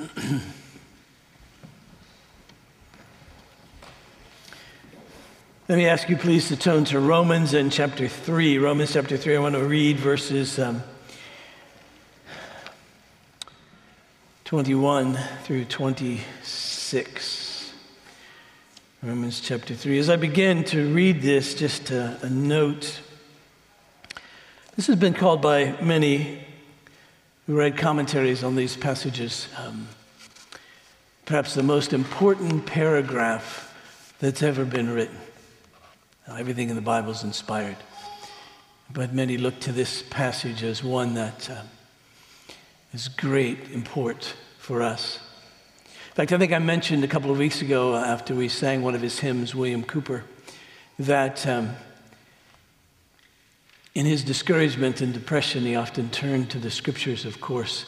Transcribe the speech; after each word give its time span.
Let 5.68 5.76
me 5.76 5.86
ask 5.86 6.08
you, 6.08 6.16
please, 6.16 6.48
to 6.48 6.56
turn 6.56 6.86
to 6.86 6.98
Romans 6.98 7.52
and 7.52 7.70
chapter 7.70 8.08
3. 8.08 8.56
Romans 8.58 8.94
chapter 8.94 9.18
3, 9.18 9.36
I 9.36 9.40
want 9.40 9.56
to 9.56 9.64
read 9.64 9.98
verses 9.98 10.58
um, 10.58 10.82
21 14.44 15.18
through 15.44 15.66
26. 15.66 17.72
Romans 19.02 19.40
chapter 19.40 19.74
3. 19.74 19.98
As 19.98 20.08
I 20.08 20.16
begin 20.16 20.64
to 20.64 20.94
read 20.94 21.20
this, 21.20 21.54
just 21.54 21.90
a, 21.90 22.18
a 22.22 22.30
note. 22.30 23.00
This 24.76 24.86
has 24.86 24.96
been 24.96 25.14
called 25.14 25.42
by 25.42 25.76
many 25.82 26.46
who 27.50 27.56
read 27.56 27.76
commentaries 27.76 28.44
on 28.44 28.54
these 28.54 28.76
passages 28.76 29.48
um, 29.58 29.88
perhaps 31.24 31.52
the 31.52 31.62
most 31.64 31.92
important 31.92 32.64
paragraph 32.64 33.74
that's 34.20 34.40
ever 34.40 34.64
been 34.64 34.88
written. 34.88 35.18
Now, 36.28 36.36
everything 36.36 36.68
in 36.68 36.76
the 36.76 36.80
Bible 36.80 37.10
is 37.10 37.24
inspired, 37.24 37.74
but 38.94 39.12
many 39.12 39.36
look 39.36 39.58
to 39.62 39.72
this 39.72 40.00
passage 40.00 40.62
as 40.62 40.84
one 40.84 41.14
that 41.14 41.50
uh, 41.50 41.62
is 42.92 43.08
great 43.08 43.58
import 43.72 44.32
for 44.60 44.80
us. 44.80 45.18
In 45.86 46.14
fact, 46.14 46.30
I 46.30 46.38
think 46.38 46.52
I 46.52 46.60
mentioned 46.60 47.02
a 47.02 47.08
couple 47.08 47.32
of 47.32 47.38
weeks 47.38 47.62
ago 47.62 47.96
after 47.96 48.32
we 48.32 48.48
sang 48.48 48.82
one 48.82 48.94
of 48.94 49.02
his 49.02 49.18
hymns, 49.18 49.56
William 49.56 49.82
Cowper, 49.82 50.22
that 51.00 51.44
um, 51.48 51.74
in 53.94 54.06
his 54.06 54.22
discouragement 54.22 55.00
and 55.00 55.12
depression, 55.12 55.64
he 55.64 55.74
often 55.74 56.10
turned 56.10 56.50
to 56.50 56.58
the 56.58 56.70
scriptures, 56.70 57.24
of 57.24 57.40
course. 57.40 57.86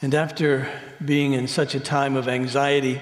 And 0.00 0.14
after 0.14 0.68
being 1.04 1.32
in 1.32 1.48
such 1.48 1.74
a 1.74 1.80
time 1.80 2.16
of 2.16 2.28
anxiety 2.28 3.00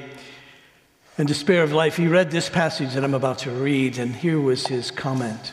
and 1.19 1.29
despair 1.29 1.63
of 1.63 1.73
life, 1.73 1.97
he 1.97 2.09
read 2.09 2.31
this 2.31 2.49
passage 2.49 2.95
that 2.95 3.05
I'm 3.05 3.15
about 3.15 3.41
to 3.41 3.51
read, 3.51 3.99
and 3.99 4.15
here 4.15 4.41
was 4.41 4.67
his 4.67 4.91
comment. 4.91 5.53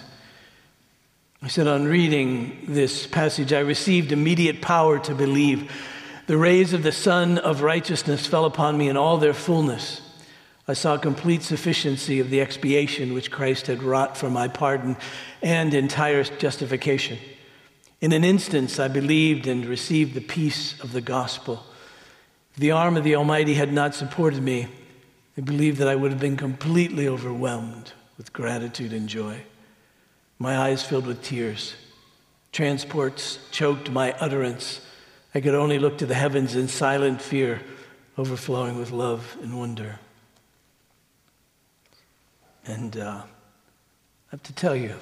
He 1.44 1.50
said, 1.50 1.68
On 1.68 1.86
reading 1.86 2.66
this 2.68 3.06
passage, 3.06 3.54
I 3.54 3.60
received 3.60 4.12
immediate 4.12 4.62
power 4.62 4.98
to 5.00 5.14
believe. 5.14 5.72
The 6.28 6.38
rays 6.38 6.74
of 6.74 6.84
the 6.84 6.92
sun 6.92 7.38
of 7.38 7.62
righteousness 7.62 8.26
fell 8.26 8.46
upon 8.46 8.78
me 8.78 8.90
in 8.90 8.98
all 8.98 9.18
their 9.18 9.34
fullness. 9.34 10.02
I 10.70 10.74
saw 10.74 10.98
complete 10.98 11.44
sufficiency 11.44 12.20
of 12.20 12.30
the 12.30 12.42
expiation 12.42 13.14
which 13.14 13.32
Christ 13.32 13.68
had 13.68 13.82
wrought 13.82 14.18
for 14.18 14.30
my 14.30 14.50
pardon 14.50 14.98
and 15.42 15.74
entire 15.74 16.24
justification. 16.26 17.18
In 18.02 18.12
an 18.12 18.26
instant, 18.26 18.78
I 18.78 18.90
believed 18.90 19.48
and 19.48 19.66
received 19.66 20.14
the 20.14 20.22
peace 20.22 20.78
of 20.82 20.92
the 20.92 21.02
gospel. 21.02 21.64
If 22.54 22.60
the 22.60 22.72
arm 22.72 22.98
of 22.98 23.06
the 23.06 23.16
Almighty 23.16 23.54
had 23.54 23.72
not 23.72 23.96
supported 23.96 24.44
me, 24.44 24.68
I 25.38 25.42
believe 25.42 25.78
that 25.78 25.88
I 25.88 25.96
would 25.96 26.12
have 26.12 26.20
been 26.20 26.36
completely 26.36 27.08
overwhelmed 27.08 27.94
with 28.18 28.34
gratitude 28.34 28.92
and 28.92 29.08
joy. 29.08 29.44
My 30.38 30.58
eyes 30.58 30.84
filled 30.84 31.08
with 31.08 31.24
tears. 31.24 31.76
Transports 32.52 33.40
choked 33.52 33.90
my 33.90 34.12
utterance. 34.14 34.82
I 35.34 35.40
could 35.40 35.56
only 35.56 35.80
look 35.80 35.98
to 36.00 36.06
the 36.06 36.14
heavens 36.14 36.56
in 36.56 36.68
silent 36.68 37.22
fear, 37.22 37.62
overflowing 38.18 38.78
with 38.78 38.92
love 38.92 39.38
and 39.42 39.58
wonder. 39.58 40.00
And 42.68 42.98
uh, 42.98 43.22
I 43.24 44.32
have 44.32 44.44
to 44.44 44.54
tell 44.54 44.76
you, 44.76 44.94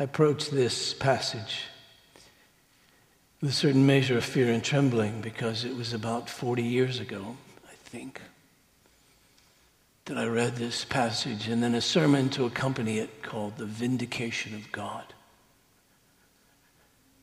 I 0.00 0.02
approached 0.02 0.50
this 0.50 0.92
passage 0.92 1.62
with 3.40 3.50
a 3.50 3.52
certain 3.52 3.86
measure 3.86 4.18
of 4.18 4.24
fear 4.24 4.52
and 4.52 4.64
trembling 4.64 5.20
because 5.20 5.64
it 5.64 5.76
was 5.76 5.92
about 5.92 6.28
40 6.28 6.64
years 6.64 6.98
ago, 6.98 7.36
I 7.68 7.74
think, 7.84 8.20
that 10.06 10.18
I 10.18 10.26
read 10.26 10.56
this 10.56 10.84
passage 10.84 11.46
and 11.46 11.62
then 11.62 11.76
a 11.76 11.80
sermon 11.80 12.28
to 12.30 12.46
accompany 12.46 12.98
it 12.98 13.22
called 13.22 13.58
The 13.58 13.66
Vindication 13.66 14.56
of 14.56 14.72
God. 14.72 15.04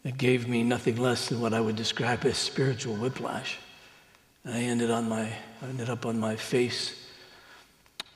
It 0.06 0.18
gave 0.18 0.48
me 0.48 0.64
nothing 0.64 0.96
less 0.96 1.28
than 1.28 1.42
what 1.42 1.54
I 1.54 1.60
would 1.60 1.76
describe 1.76 2.24
as 2.24 2.38
spiritual 2.38 2.96
whiplash. 2.96 3.58
I 4.46 4.60
ended, 4.60 4.90
on 4.90 5.10
my, 5.10 5.34
I 5.62 5.66
ended 5.66 5.90
up 5.90 6.06
on 6.06 6.18
my 6.18 6.38
face 6.38 6.96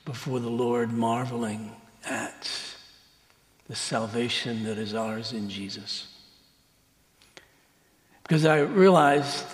before 0.04 0.40
the 0.40 0.50
Lord, 0.50 0.92
marveling 0.92 1.72
at 2.04 2.50
the 3.68 3.74
salvation 3.74 4.64
that 4.64 4.76
is 4.76 4.94
ours 4.94 5.32
in 5.32 5.48
Jesus. 5.48 6.08
Because 8.22 8.44
I 8.44 8.60
realized, 8.60 9.46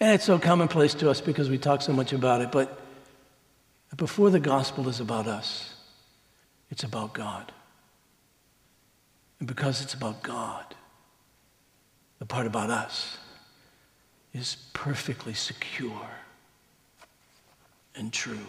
and 0.00 0.14
it's 0.14 0.24
so 0.24 0.38
commonplace 0.38 0.94
to 0.94 1.10
us 1.10 1.20
because 1.20 1.48
we 1.48 1.58
talk 1.58 1.82
so 1.82 1.92
much 1.92 2.12
about 2.12 2.40
it, 2.40 2.50
but 2.50 2.80
before 3.96 4.30
the 4.30 4.40
gospel 4.40 4.88
is 4.88 5.00
about 5.00 5.26
us, 5.26 5.74
it's 6.70 6.82
about 6.82 7.12
God. 7.12 7.52
And 9.38 9.46
because 9.46 9.80
it's 9.80 9.94
about 9.94 10.22
God, 10.22 10.74
the 12.18 12.26
part 12.26 12.46
about 12.46 12.70
us 12.70 13.18
is 14.32 14.56
perfectly 14.72 15.34
secure 15.34 16.08
and 17.94 18.12
true. 18.12 18.46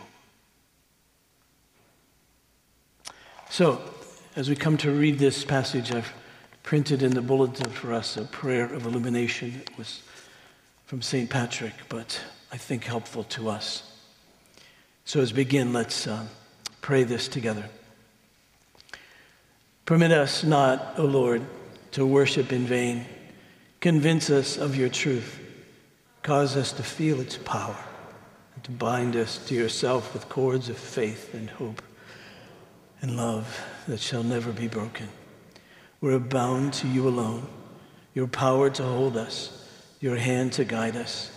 So, 3.56 3.80
as 4.36 4.50
we 4.50 4.58
come 4.58 4.76
to 4.80 4.92
read 4.92 5.18
this 5.18 5.46
passage, 5.46 5.94
I've 5.94 6.12
printed 6.62 7.02
in 7.02 7.14
the 7.14 7.22
bulletin 7.22 7.72
for 7.72 7.94
us 7.94 8.18
a 8.18 8.26
prayer 8.26 8.66
of 8.66 8.86
illumination. 8.86 9.62
It 9.66 9.78
was 9.78 10.02
from 10.88 11.02
St. 11.02 11.30
Patrick, 11.30 11.72
but 11.88 12.20
I 12.52 12.58
think 12.58 12.84
helpful 12.84 13.24
to 13.24 13.48
us. 13.48 13.90
So 15.06 15.22
as 15.22 15.32
we 15.32 15.46
begin, 15.46 15.72
let's 15.72 16.06
uh, 16.06 16.26
pray 16.82 17.06
this 17.06 17.30
together. 17.30 17.64
Permit 19.86 20.12
us 20.12 20.44
not, 20.44 20.96
O 20.98 21.06
Lord, 21.06 21.42
to 21.92 22.06
worship 22.06 22.52
in 22.52 22.66
vain. 22.66 23.06
Convince 23.80 24.30
us 24.30 24.58
of 24.58 24.76
your 24.76 24.90
truth. 24.90 25.40
Cause 26.24 26.58
us 26.58 26.74
to 26.74 26.84
feel 26.84 27.22
its 27.22 27.38
power 27.38 27.78
and 28.54 28.64
to 28.66 28.72
bind 28.72 29.16
us 29.16 29.38
to 29.48 29.56
yourself 29.56 30.14
with 30.14 30.28
cords 30.28 30.68
of 30.68 30.78
faith 30.78 31.34
and 31.34 31.50
hope 31.50 31.82
and 33.06 33.18
love 33.18 33.64
that 33.88 34.00
shall 34.00 34.24
never 34.24 34.52
be 34.52 34.68
broken. 34.68 35.08
We're 36.02 36.18
bound 36.18 36.74
to 36.74 36.88
you 36.88 37.08
alone, 37.08 37.46
your 38.16 38.26
power 38.26 38.72
to 38.72 38.84
hold 38.84 39.16
us, 39.16 39.64
your 40.00 40.16
hand 40.16 40.54
to 40.54 40.66
guide 40.66 40.96
us, 40.96 41.30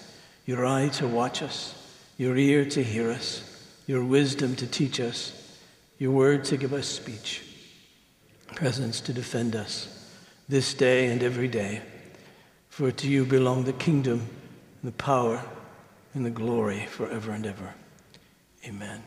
your 0.46 0.64
eye 0.64 0.88
to 0.94 1.06
watch 1.06 1.42
us, 1.42 1.74
your 2.16 2.38
ear 2.38 2.64
to 2.64 2.82
hear 2.82 3.10
us, 3.10 3.44
your 3.86 4.02
wisdom 4.02 4.56
to 4.56 4.66
teach 4.66 4.98
us, 4.98 5.58
your 5.98 6.10
word 6.10 6.42
to 6.46 6.56
give 6.56 6.72
us 6.72 6.86
speech, 6.86 7.42
presence 8.54 9.02
to 9.02 9.12
defend 9.12 9.54
us 9.54 10.10
this 10.48 10.72
day 10.72 11.08
and 11.08 11.22
every 11.22 11.48
day. 11.48 11.82
For 12.70 12.90
to 12.90 13.08
you 13.08 13.26
belong 13.26 13.64
the 13.64 13.74
kingdom, 13.74 14.26
the 14.82 14.92
power, 14.92 15.44
and 16.14 16.24
the 16.24 16.30
glory 16.30 16.86
forever 16.86 17.32
and 17.32 17.44
ever. 17.44 17.74
Amen. 18.66 19.02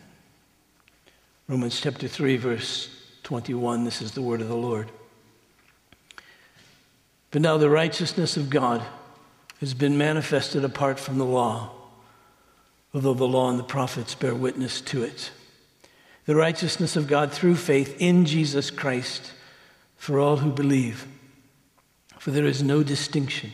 Romans 1.52 1.82
chapter 1.82 2.08
3, 2.08 2.38
verse 2.38 2.88
21, 3.24 3.84
this 3.84 4.02
is 4.02 4.14
the 4.14 4.22
word 4.22 4.40
of 4.40 4.48
the 4.48 4.56
Lord. 4.56 4.90
But 7.30 7.42
now 7.42 7.58
the 7.58 7.70
righteousness 7.70 8.38
of 8.38 8.50
God 8.50 8.82
has 9.60 9.74
been 9.74 9.98
manifested 9.98 10.64
apart 10.64 10.98
from 10.98 11.18
the 11.18 11.26
law, 11.26 11.72
although 12.94 13.14
the 13.14 13.28
law 13.28 13.50
and 13.50 13.60
the 13.60 13.66
prophets 13.66 14.16
bear 14.16 14.34
witness 14.34 14.80
to 14.80 15.04
it. 15.04 15.32
The 16.26 16.38
righteousness 16.38 16.96
of 16.96 17.10
God 17.10 17.34
through 17.34 17.58
faith 17.58 17.98
in 18.00 18.24
Jesus 18.24 18.72
Christ 18.72 19.34
for 19.98 20.22
all 20.22 20.38
who 20.38 20.54
believe. 20.54 21.06
For 22.18 22.32
there 22.32 22.46
is 22.46 22.64
no 22.64 22.82
distinction, 22.82 23.52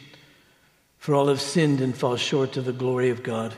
for 0.99 1.15
all 1.15 1.29
have 1.29 1.41
sinned 1.41 1.81
and 1.81 1.97
fall 1.97 2.15
short 2.15 2.57
of 2.57 2.65
the 2.65 2.73
glory 2.73 3.09
of 3.09 3.23
God, 3.23 3.55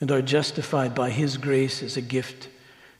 and 0.00 0.10
are 0.10 0.22
justified 0.22 0.94
by 0.94 1.10
his 1.10 1.36
grace 1.36 1.82
as 1.82 1.98
a 1.98 2.00
gift 2.00 2.48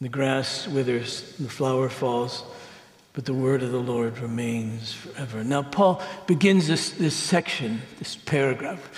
The 0.00 0.08
grass 0.08 0.68
withers, 0.68 1.34
the 1.38 1.48
flower 1.48 1.88
falls 1.88 2.44
but 3.14 3.24
the 3.24 3.32
word 3.32 3.62
of 3.62 3.70
the 3.70 3.78
Lord 3.78 4.18
remains 4.18 4.92
forever. 4.92 5.44
Now, 5.44 5.62
Paul 5.62 6.02
begins 6.26 6.66
this, 6.66 6.90
this 6.90 7.14
section, 7.14 7.80
this 8.00 8.16
paragraph, 8.16 8.90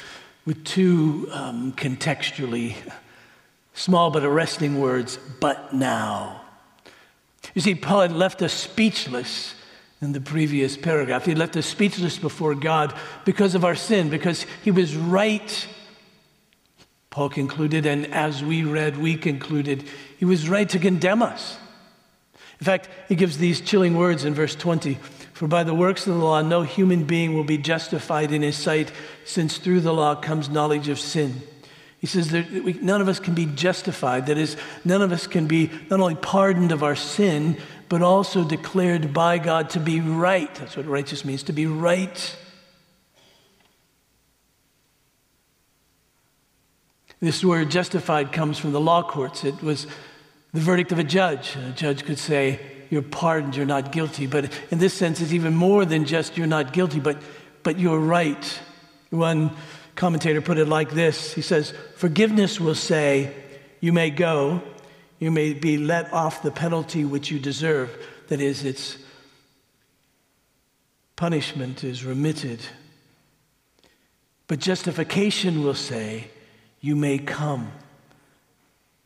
with 0.46 0.64
two 0.64 1.28
um, 1.32 1.72
contextually 1.75 2.76
small 3.75 4.10
but 4.10 4.25
arresting 4.25 4.81
words, 4.81 5.19
but 5.38 5.75
now. 5.75 6.40
You 7.54 7.60
see, 7.60 7.75
Paul 7.75 8.00
had 8.00 8.12
left 8.12 8.40
us 8.40 8.54
speechless 8.54 9.54
in 10.00 10.12
the 10.12 10.20
previous 10.20 10.78
paragraph. 10.78 11.26
He 11.26 11.34
left 11.34 11.54
us 11.58 11.66
speechless 11.66 12.19
before 12.19 12.54
God 12.54 12.94
because 13.26 13.54
of 13.54 13.66
our 13.66 13.75
sin, 13.75 14.08
because 14.08 14.46
he 14.64 14.70
was 14.70 14.96
right, 14.96 15.69
Paul 17.17 17.31
concluded, 17.31 17.87
and 17.87 18.13
as 18.13 18.45
we 18.45 18.63
read, 18.63 18.99
we 18.99 19.17
concluded, 19.17 19.85
he 20.19 20.27
was 20.27 20.51
right 20.51 20.69
to 20.69 20.79
condemn 20.79 21.23
us. 21.23 21.57
In 22.61 22.67
fact, 22.67 22.91
he 23.09 23.15
gives 23.15 23.39
these 23.39 23.63
chilling 23.63 23.97
words 23.97 24.27
in 24.27 24.35
verse 24.35 24.55
20 24.55 24.99
For 25.33 25.49
by 25.49 25.65
the 25.65 25.73
works 25.73 26.07
of 26.07 26.13
the 26.13 26.21
law, 26.21 26.43
no 26.43 26.61
human 26.61 27.05
being 27.05 27.35
will 27.35 27.43
be 27.43 27.57
justified 27.57 28.33
in 28.33 28.43
his 28.43 28.55
sight, 28.55 28.93
since 29.25 29.57
through 29.57 29.81
the 29.81 29.95
law 29.95 30.15
comes 30.15 30.51
knowledge 30.51 30.91
of 30.91 31.01
sin. 31.01 31.41
He 32.01 32.07
says 32.07 32.33
that 32.33 32.53
we, 32.53 32.75
none 32.75 33.01
of 33.01 33.09
us 33.09 33.19
can 33.19 33.33
be 33.33 33.47
justified. 33.47 34.27
That 34.27 34.37
is, 34.37 34.59
none 34.85 35.01
of 35.01 35.11
us 35.11 35.27
can 35.27 35.47
be 35.47 35.71
not 35.89 36.01
only 36.01 36.17
pardoned 36.17 36.71
of 36.71 36.83
our 36.83 36.97
sin, 36.97 37.57
but 37.89 38.03
also 38.03 38.45
declared 38.45 39.15
by 39.15 39.39
God 39.39 39.71
to 39.71 39.81
be 39.81 40.03
right. 40.03 40.55
That's 40.57 40.77
what 40.77 40.85
righteous 40.85 41.25
means, 41.25 41.45
to 41.45 41.55
be 41.55 41.67
right. 41.67 42.37
This 47.21 47.43
word 47.43 47.71
justified 47.71 48.33
comes 48.33 48.59
from 48.59 48.73
the 48.73 48.81
law 48.81 49.03
courts. 49.03 49.45
It 49.45 49.63
was 49.63 49.87
the 50.53 50.61
verdict 50.61 50.93
of 50.93 50.99
a 50.99 51.05
judge. 51.05 51.57
A 51.57 51.71
judge 51.71 52.05
could 52.05 52.19
say, 52.19 52.61
You're 52.91 53.03
pardoned, 53.03 53.57
you're 53.57 53.65
not 53.65 53.91
guilty. 53.91 54.27
But 54.27 54.53
in 54.71 54.79
this 54.79 54.93
sense, 54.93 55.21
it's 55.21 55.33
even 55.33 55.55
more 55.55 55.85
than 55.85 56.05
just 56.05 56.37
you're 56.37 56.47
not 56.47 56.73
guilty, 56.73 57.01
but, 57.01 57.21
but 57.63 57.79
you're 57.79 57.99
right. 57.99 58.61
One 59.11 59.51
commentator 59.95 60.43
put 60.43 60.59
it 60.59 60.67
like 60.67 60.91
this 60.91 61.33
He 61.33 61.43
says, 61.43 61.73
Forgiveness 61.97 62.61
will 62.61 62.75
say, 62.75 63.35
You 63.81 63.93
may 63.95 64.11
go, 64.11 64.61
you 65.19 65.31
may 65.31 65.55
be 65.55 65.79
let 65.79 66.13
off 66.13 66.43
the 66.43 66.51
penalty 66.51 67.05
which 67.05 67.31
you 67.31 67.39
deserve. 67.39 67.91
That 68.29 68.41
is, 68.41 68.65
its 68.65 68.99
punishment 71.15 71.83
is 71.83 72.05
remitted. 72.05 72.61
But 74.49 74.59
justification 74.59 75.65
will 75.65 75.75
say, 75.75 76.31
You 76.87 76.94
may 76.94 77.19
come. 77.19 77.73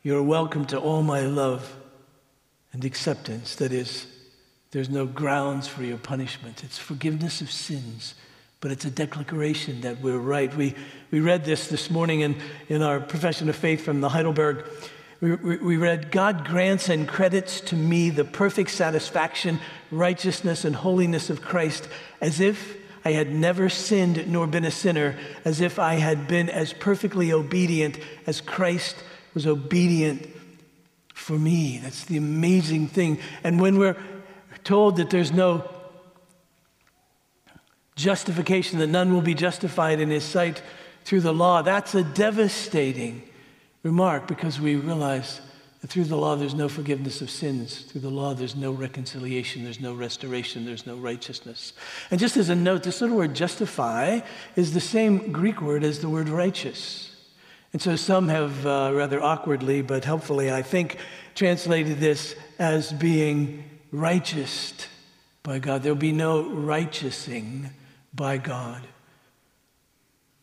You're 0.03 0.23
welcome 0.23 0.67
to 0.67 0.79
all 0.79 1.03
my 1.03 1.23
love 1.23 1.75
and 2.75 2.85
acceptance. 2.85 3.55
That 3.55 3.73
is, 3.73 4.07
there's 4.71 4.91
no 4.91 5.07
grounds 5.07 5.67
for 5.67 5.83
your 5.83 5.97
punishment. 5.97 6.63
It's 6.63 6.77
forgiveness 6.77 7.41
of 7.41 7.51
sins 7.51 8.15
but 8.61 8.71
it's 8.71 8.85
a 8.85 8.91
declaration 8.91 9.81
that 9.81 10.03
we're 10.03 10.19
right. 10.19 10.55
We, 10.55 10.75
we 11.11 11.21
read 11.21 11.47
this 11.47 11.69
this 11.69 11.91
morning 11.91 12.21
in, 12.21 12.37
in 12.69 12.83
our 12.83 13.01
profession 13.01 13.49
of 13.49 13.57
faith 13.57 13.83
from 13.83 14.03
the 14.03 14.11
Heidelberg. 14.11 14.67
We, 15.23 15.35
we, 15.35 15.57
we 15.57 15.77
read, 15.79 16.11
God 16.11 16.47
grants 16.47 16.91
and 16.91 17.09
credits 17.09 17.63
to 17.63 17.77
me 17.77 18.11
the 18.11 18.25
perfect 18.25 18.69
satisfaction, 18.69 19.61
righteousness, 19.91 20.67
and 20.67 20.77
holiness 20.77 21.31
of 21.31 21.41
Christ, 21.41 21.89
as 22.21 22.41
if 22.41 22.77
I 23.05 23.13
had 23.13 23.33
never 23.33 23.69
sinned 23.69 24.31
nor 24.31 24.47
been 24.47 24.65
a 24.65 24.71
sinner, 24.71 25.17
as 25.45 25.61
if 25.61 25.79
I 25.79 25.95
had 25.95 26.29
been 26.29 26.49
as 26.49 26.73
perfectly 26.73 27.33
obedient 27.33 27.99
as 28.27 28.41
Christ 28.41 28.97
was 29.35 29.47
obedient 29.47 30.27
for 31.15 31.39
me. 31.39 31.79
That's 31.83 32.05
the 32.05 32.17
amazing 32.17 32.89
thing. 32.89 33.19
And 33.43 33.61
when 33.61 33.79
we're 33.79 33.97
told 34.65 34.97
that 34.97 35.11
there's 35.11 35.33
no 35.33 35.69
justification, 37.97 38.79
that 38.79 38.89
none 38.89 39.13
will 39.13 39.23
be 39.23 39.35
justified 39.35 40.01
in 40.01 40.11
his 40.11 40.25
sight 40.25 40.63
through 41.05 41.21
the 41.21 41.35
law. 41.35 41.63
That's 41.63 41.95
a 41.95 42.03
devastating 42.03 43.23
remark 43.83 44.27
because 44.27 44.61
we 44.61 44.77
realize 44.77 45.41
through 45.87 46.05
the 46.05 46.17
law 46.17 46.37
there's 46.37 46.55
no 46.55 46.69
forgiveness 46.69 47.23
of 47.23 47.31
sins. 47.31 47.81
Through 47.81 48.03
the 48.03 48.11
law 48.11 48.35
there's 48.35 48.55
no 48.55 48.71
reconciliation, 48.71 49.65
there's 49.65 49.81
no 49.81 49.95
restoration, 49.95 50.67
there's 50.67 50.87
no 50.87 50.97
righteousness. 50.97 51.73
And 52.11 52.21
just 52.21 52.37
as 52.37 52.51
a 52.51 52.55
note, 52.55 52.83
this 52.83 53.01
little 53.01 53.17
word 53.17 53.35
justify 53.35 54.21
is 54.57 54.75
the 54.75 54.81
same 54.81 55.33
Greek 55.33 55.63
word 55.63 55.83
as 55.83 56.01
the 56.01 56.09
word 56.09 56.29
righteous. 56.29 57.17
And 57.73 57.81
so 57.81 57.97
some 57.97 58.29
have 58.29 58.67
uh, 58.67 58.93
rather 58.95 59.23
awkwardly, 59.23 59.81
but 59.81 60.05
helpfully, 60.05 60.53
I 60.53 60.63
think, 60.63 60.99
translated 61.35 61.99
this 61.99 62.35
as 62.59 62.93
being 62.93 63.65
righteous 63.91 64.75
by 65.43 65.61
God. 65.61 65.83
There'll 65.83 65.97
be 65.97 66.13
no 66.13 66.51
righteousing 66.51 67.71
by 68.13 68.37
God 68.37 68.87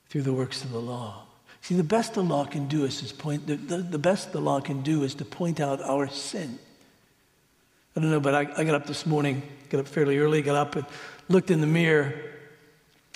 through 0.09 0.23
the 0.23 0.33
works 0.33 0.63
of 0.63 0.71
the 0.71 0.79
law. 0.79 1.26
See, 1.67 1.75
the 1.75 1.83
best 1.83 2.13
the 2.13 2.23
law 2.23 2.45
can 2.45 2.69
do 2.69 2.85
is, 2.85 3.03
is 3.03 3.11
point, 3.11 3.45
the, 3.45 3.57
the, 3.57 3.79
the, 3.79 3.97
best 3.99 4.31
the 4.31 4.39
law 4.39 4.61
can 4.61 4.83
do 4.83 5.03
is 5.03 5.15
to 5.15 5.25
point 5.25 5.59
out 5.59 5.81
our 5.81 6.07
sin. 6.07 6.59
I 7.93 7.99
don't 7.99 8.09
know, 8.09 8.21
but 8.21 8.33
I, 8.33 8.47
I 8.55 8.63
got 8.63 8.73
up 8.73 8.85
this 8.85 9.05
morning, 9.05 9.41
got 9.67 9.81
up 9.81 9.87
fairly 9.89 10.17
early, 10.17 10.41
got 10.41 10.55
up 10.55 10.77
and 10.77 10.85
looked 11.27 11.51
in 11.51 11.59
the 11.59 11.67
mirror, 11.67 12.13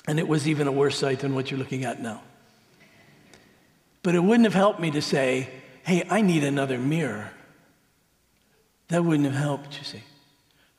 and 0.06 0.18
it 0.18 0.28
was 0.28 0.46
even 0.46 0.66
a 0.66 0.70
worse 0.70 0.98
sight 0.98 1.20
than 1.20 1.34
what 1.34 1.50
you're 1.50 1.58
looking 1.58 1.86
at 1.86 2.02
now. 2.02 2.20
But 4.02 4.16
it 4.16 4.22
wouldn't 4.22 4.44
have 4.44 4.52
helped 4.52 4.80
me 4.80 4.90
to 4.90 5.00
say, 5.00 5.48
hey, 5.82 6.06
I 6.10 6.20
need 6.20 6.44
another 6.44 6.78
mirror. 6.78 7.30
That 8.88 9.02
wouldn't 9.02 9.24
have 9.24 9.42
helped, 9.42 9.78
you 9.78 9.84
see. 9.84 10.02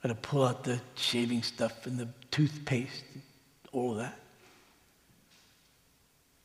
I 0.04 0.10
had 0.10 0.10
to 0.10 0.30
pull 0.30 0.46
out 0.46 0.64
the 0.64 0.80
shaving 0.94 1.42
stuff 1.42 1.88
and 1.88 1.98
the 1.98 2.08
toothpaste 2.30 3.04
and 3.16 3.24
all 3.72 3.94
of 3.94 3.98
that. 3.98 4.20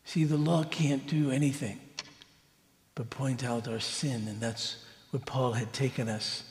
See, 0.08 0.24
the 0.24 0.38
law 0.38 0.64
can't 0.64 1.06
do 1.06 1.30
anything 1.30 1.78
but 2.94 3.10
point 3.10 3.44
out 3.44 3.68
our 3.68 3.78
sin, 3.78 4.26
and 4.26 4.40
that's 4.40 4.82
what 5.10 5.26
Paul 5.26 5.52
had 5.52 5.74
taken 5.74 6.08
us 6.08 6.44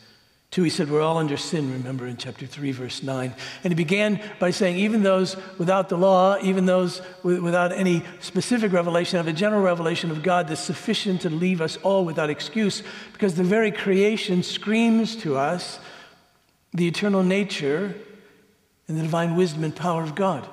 to. 0.52 0.62
He 0.62 0.70
said, 0.70 0.92
We're 0.92 1.02
all 1.02 1.18
under 1.18 1.38
sin, 1.38 1.74
remember 1.74 2.06
in 2.06 2.18
chapter 2.18 2.46
3, 2.46 2.72
verse 2.74 3.02
9. 3.02 3.34
And 3.64 3.72
he 3.72 3.76
began 3.76 4.22
by 4.40 4.52
saying, 4.52 4.78
Even 4.78 5.02
those 5.02 5.36
without 5.58 5.90
the 5.90 5.98
law, 5.98 6.38
even 6.44 6.68
those 6.68 7.02
without 7.24 7.72
any 7.72 8.04
specific 8.20 8.72
revelation, 8.74 9.18
have 9.18 9.28
a 9.28 9.34
general 9.34 9.64
revelation 9.64 10.12
of 10.12 10.22
God 10.22 10.50
that's 10.50 10.62
sufficient 10.62 11.22
to 11.22 11.32
leave 11.32 11.60
us 11.60 11.78
all 11.78 12.06
without 12.06 12.30
excuse, 12.30 12.84
because 13.12 13.34
the 13.34 13.44
very 13.44 13.72
creation 13.72 14.44
screams 14.44 15.16
to 15.16 15.36
us 15.36 15.80
the 16.76 16.88
eternal 16.88 17.24
nature 17.24 17.96
and 18.88 19.00
the 19.00 19.02
divine 19.02 19.36
wisdom 19.36 19.64
and 19.64 19.76
power 19.76 20.04
of 20.04 20.14
God. 20.14 20.48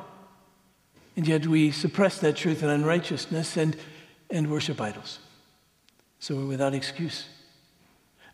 And 1.16 1.26
yet 1.28 1.46
we 1.46 1.70
suppress 1.70 2.18
that 2.18 2.36
truth 2.36 2.62
in 2.62 2.68
unrighteousness 2.68 3.56
and, 3.56 3.76
and 4.30 4.50
worship 4.50 4.80
idols. 4.80 5.20
So 6.18 6.34
we're 6.36 6.46
without 6.46 6.74
excuse. 6.74 7.26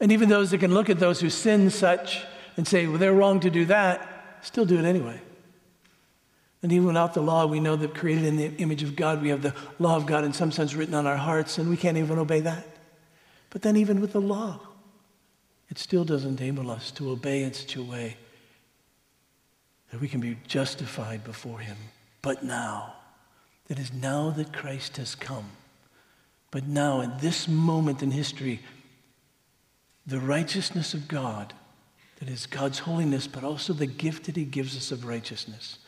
And 0.01 0.13
even 0.13 0.29
those 0.29 0.51
that 0.51 0.59
can 0.59 0.73
look 0.73 0.89
at 0.89 0.99
those 0.99 1.21
who 1.21 1.29
sin 1.29 1.71
such 1.71 2.25
and 2.57 2.67
say, 2.67 2.87
well, 2.87 2.99
they're 2.99 3.13
wrong 3.13 3.41
to 3.41 3.51
do 3.51 3.67
that, 3.67 4.39
still 4.43 4.65
do 4.65 4.79
it 4.79 4.85
anyway. 4.85 5.21
And 6.63 6.73
even 6.73 6.87
without 6.87 7.15
the 7.15 7.23
law, 7.23 7.47
we 7.47 7.61
know 7.61 7.77
that 7.77 7.95
created 7.95 8.25
in 8.25 8.37
the 8.37 8.55
image 8.57 8.83
of 8.83 8.95
God, 8.95 9.23
we 9.23 9.31
have 9.31 9.43
the 9.43 9.55
law 9.79 9.97
of 9.97 10.07
God 10.07 10.25
in 10.25 10.33
some 10.33 10.53
sense 10.53 10.75
written 10.75 10.95
on 10.95 11.07
our 11.07 11.17
hearts, 11.17 11.59
and 11.59 11.71
we 11.71 11.77
can't 11.77 11.97
even 11.97 12.19
obey 12.19 12.41
that. 12.41 12.67
But 13.49 13.63
then, 13.63 13.77
even 13.77 14.01
with 14.01 14.13
the 14.13 14.21
law, 14.21 14.61
it 15.71 15.79
still 15.79 16.05
doesn't 16.05 16.41
enable 16.41 16.71
us 16.71 16.91
to 16.93 17.11
obey 17.11 17.43
in 17.43 17.53
such 17.55 17.77
a 17.77 17.83
way 17.83 18.17
that 19.91 20.01
we 20.01 20.09
can 20.09 20.21
be 20.21 20.37
justified 20.47 21.25
before 21.25 21.59
Him. 21.59 21.77
But 22.23 22.43
now, 22.43 22.95
it 23.69 23.79
is 23.79 23.93
now 23.93 24.31
that 24.31 24.53
Christ 24.53 24.97
has 24.97 25.15
come. 25.15 25.51
But 26.51 26.67
now, 26.67 27.01
at 27.01 27.21
this 27.21 27.47
moment 27.47 28.03
in 28.03 28.11
history, 28.11 28.61
the 30.07 30.19
righteousness 30.19 30.93
of 30.95 31.07
God, 31.07 31.55
that 32.19 32.29
is 32.29 32.47
God's 32.47 32.81
holiness, 32.81 33.27
but 33.27 33.45
also 33.45 33.73
the 33.73 33.87
gift 33.87 34.25
that 34.25 34.37
He 34.37 34.45
gives 34.45 34.77
us 34.77 34.91
of 34.91 35.07
righteousness. 35.07 35.79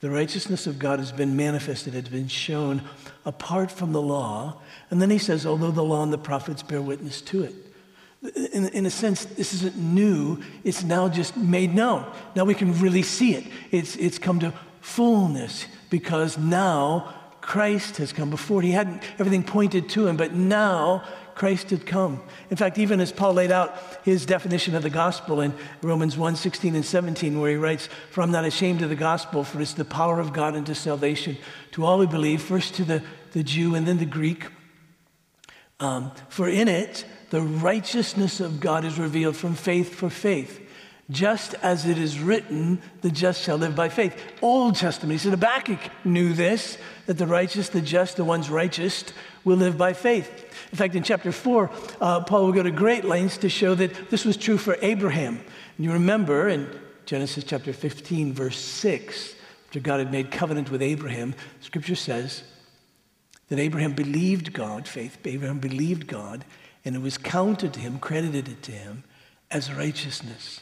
The 0.00 0.10
righteousness 0.10 0.66
of 0.66 0.78
God 0.78 0.98
has 0.98 1.12
been 1.12 1.36
manifested, 1.36 1.94
it 1.94 2.04
has 2.04 2.12
been 2.12 2.28
shown 2.28 2.82
apart 3.24 3.70
from 3.70 3.92
the 3.92 4.02
law. 4.02 4.60
And 4.90 5.00
then 5.00 5.10
He 5.10 5.18
says, 5.18 5.46
although 5.46 5.70
the 5.70 5.82
law 5.82 6.02
and 6.02 6.12
the 6.12 6.18
prophets 6.18 6.62
bear 6.62 6.82
witness 6.82 7.20
to 7.22 7.44
it. 7.44 7.54
In, 8.52 8.68
in, 8.68 8.86
a 8.86 8.90
sense, 8.90 9.24
this 9.24 9.52
isn't 9.52 9.76
new. 9.76 10.38
It's 10.62 10.84
now 10.84 11.08
just 11.08 11.36
made 11.36 11.74
known. 11.74 12.04
Now 12.36 12.44
we 12.44 12.54
can 12.54 12.78
really 12.78 13.02
see 13.02 13.34
it. 13.34 13.44
It's, 13.72 13.96
it's 13.96 14.18
come 14.18 14.38
to 14.40 14.52
fullness 14.82 15.66
because 15.88 16.36
now 16.36 17.14
Christ 17.40 17.96
has 17.96 18.12
come. 18.12 18.30
Before 18.30 18.60
he 18.60 18.72
hadn't, 18.72 19.02
everything 19.18 19.42
pointed 19.42 19.88
to 19.90 20.06
him, 20.06 20.16
but 20.16 20.32
now 20.32 21.04
Christ 21.34 21.70
had 21.70 21.86
come. 21.86 22.22
In 22.50 22.56
fact, 22.56 22.78
even 22.78 23.00
as 23.00 23.10
Paul 23.10 23.34
laid 23.34 23.50
out 23.50 23.76
his 24.04 24.26
definition 24.26 24.74
of 24.74 24.82
the 24.82 24.90
gospel 24.90 25.40
in 25.40 25.54
Romans 25.80 26.16
1 26.16 26.36
16 26.36 26.74
and 26.74 26.84
17, 26.84 27.40
where 27.40 27.50
he 27.50 27.56
writes, 27.56 27.88
For 28.10 28.22
I'm 28.22 28.30
not 28.30 28.44
ashamed 28.44 28.82
of 28.82 28.90
the 28.90 28.96
gospel, 28.96 29.44
for 29.44 29.60
it's 29.60 29.72
the 29.72 29.84
power 29.84 30.20
of 30.20 30.32
God 30.32 30.54
unto 30.54 30.74
salvation 30.74 31.38
to 31.72 31.84
all 31.84 31.98
who 31.98 32.06
believe, 32.06 32.42
first 32.42 32.74
to 32.74 32.84
the, 32.84 33.02
the 33.32 33.42
Jew 33.42 33.74
and 33.74 33.86
then 33.86 33.98
the 33.98 34.04
Greek. 34.04 34.46
Um, 35.80 36.12
for 36.28 36.48
in 36.48 36.68
it, 36.68 37.04
the 37.30 37.40
righteousness 37.40 38.40
of 38.40 38.60
God 38.60 38.84
is 38.84 38.98
revealed 38.98 39.36
from 39.36 39.54
faith 39.54 39.94
for 39.94 40.10
faith. 40.10 40.60
Just 41.10 41.54
as 41.62 41.86
it 41.86 41.98
is 41.98 42.20
written, 42.20 42.80
the 43.02 43.10
just 43.10 43.42
shall 43.42 43.56
live 43.56 43.74
by 43.74 43.88
faith. 43.88 44.16
Old 44.40 44.76
Testament. 44.76 45.12
He 45.12 45.18
said 45.18 45.32
Habakkuk 45.32 45.80
knew 46.04 46.32
this, 46.32 46.78
that 47.06 47.18
the 47.18 47.26
righteous, 47.26 47.68
the 47.68 47.80
just, 47.80 48.16
the 48.16 48.24
ones 48.24 48.48
righteous 48.48 49.04
will 49.44 49.56
live 49.56 49.76
by 49.76 49.92
faith. 49.92 50.30
In 50.70 50.78
fact, 50.78 50.94
in 50.94 51.02
chapter 51.02 51.32
4, 51.32 51.70
uh, 52.00 52.20
Paul 52.20 52.46
will 52.46 52.52
go 52.52 52.62
to 52.62 52.70
great 52.70 53.04
lengths 53.04 53.38
to 53.38 53.48
show 53.48 53.74
that 53.74 54.10
this 54.10 54.24
was 54.24 54.36
true 54.36 54.56
for 54.56 54.76
Abraham. 54.80 55.40
And 55.76 55.84
you 55.84 55.92
remember 55.92 56.48
in 56.48 56.68
Genesis 57.04 57.44
chapter 57.44 57.72
15, 57.72 58.32
verse 58.32 58.58
6, 58.58 59.34
after 59.66 59.80
God 59.80 59.98
had 59.98 60.12
made 60.12 60.30
covenant 60.30 60.70
with 60.70 60.82
Abraham, 60.82 61.34
scripture 61.60 61.96
says 61.96 62.44
that 63.48 63.58
Abraham 63.58 63.92
believed 63.92 64.52
God, 64.52 64.86
faith, 64.86 65.18
Abraham 65.24 65.58
believed 65.58 66.06
God, 66.06 66.44
and 66.84 66.94
it 66.94 67.02
was 67.02 67.18
counted 67.18 67.72
to 67.74 67.80
him, 67.80 67.98
credited 67.98 68.48
it 68.48 68.62
to 68.62 68.72
him 68.72 69.04
as 69.50 69.72
righteousness 69.72 70.60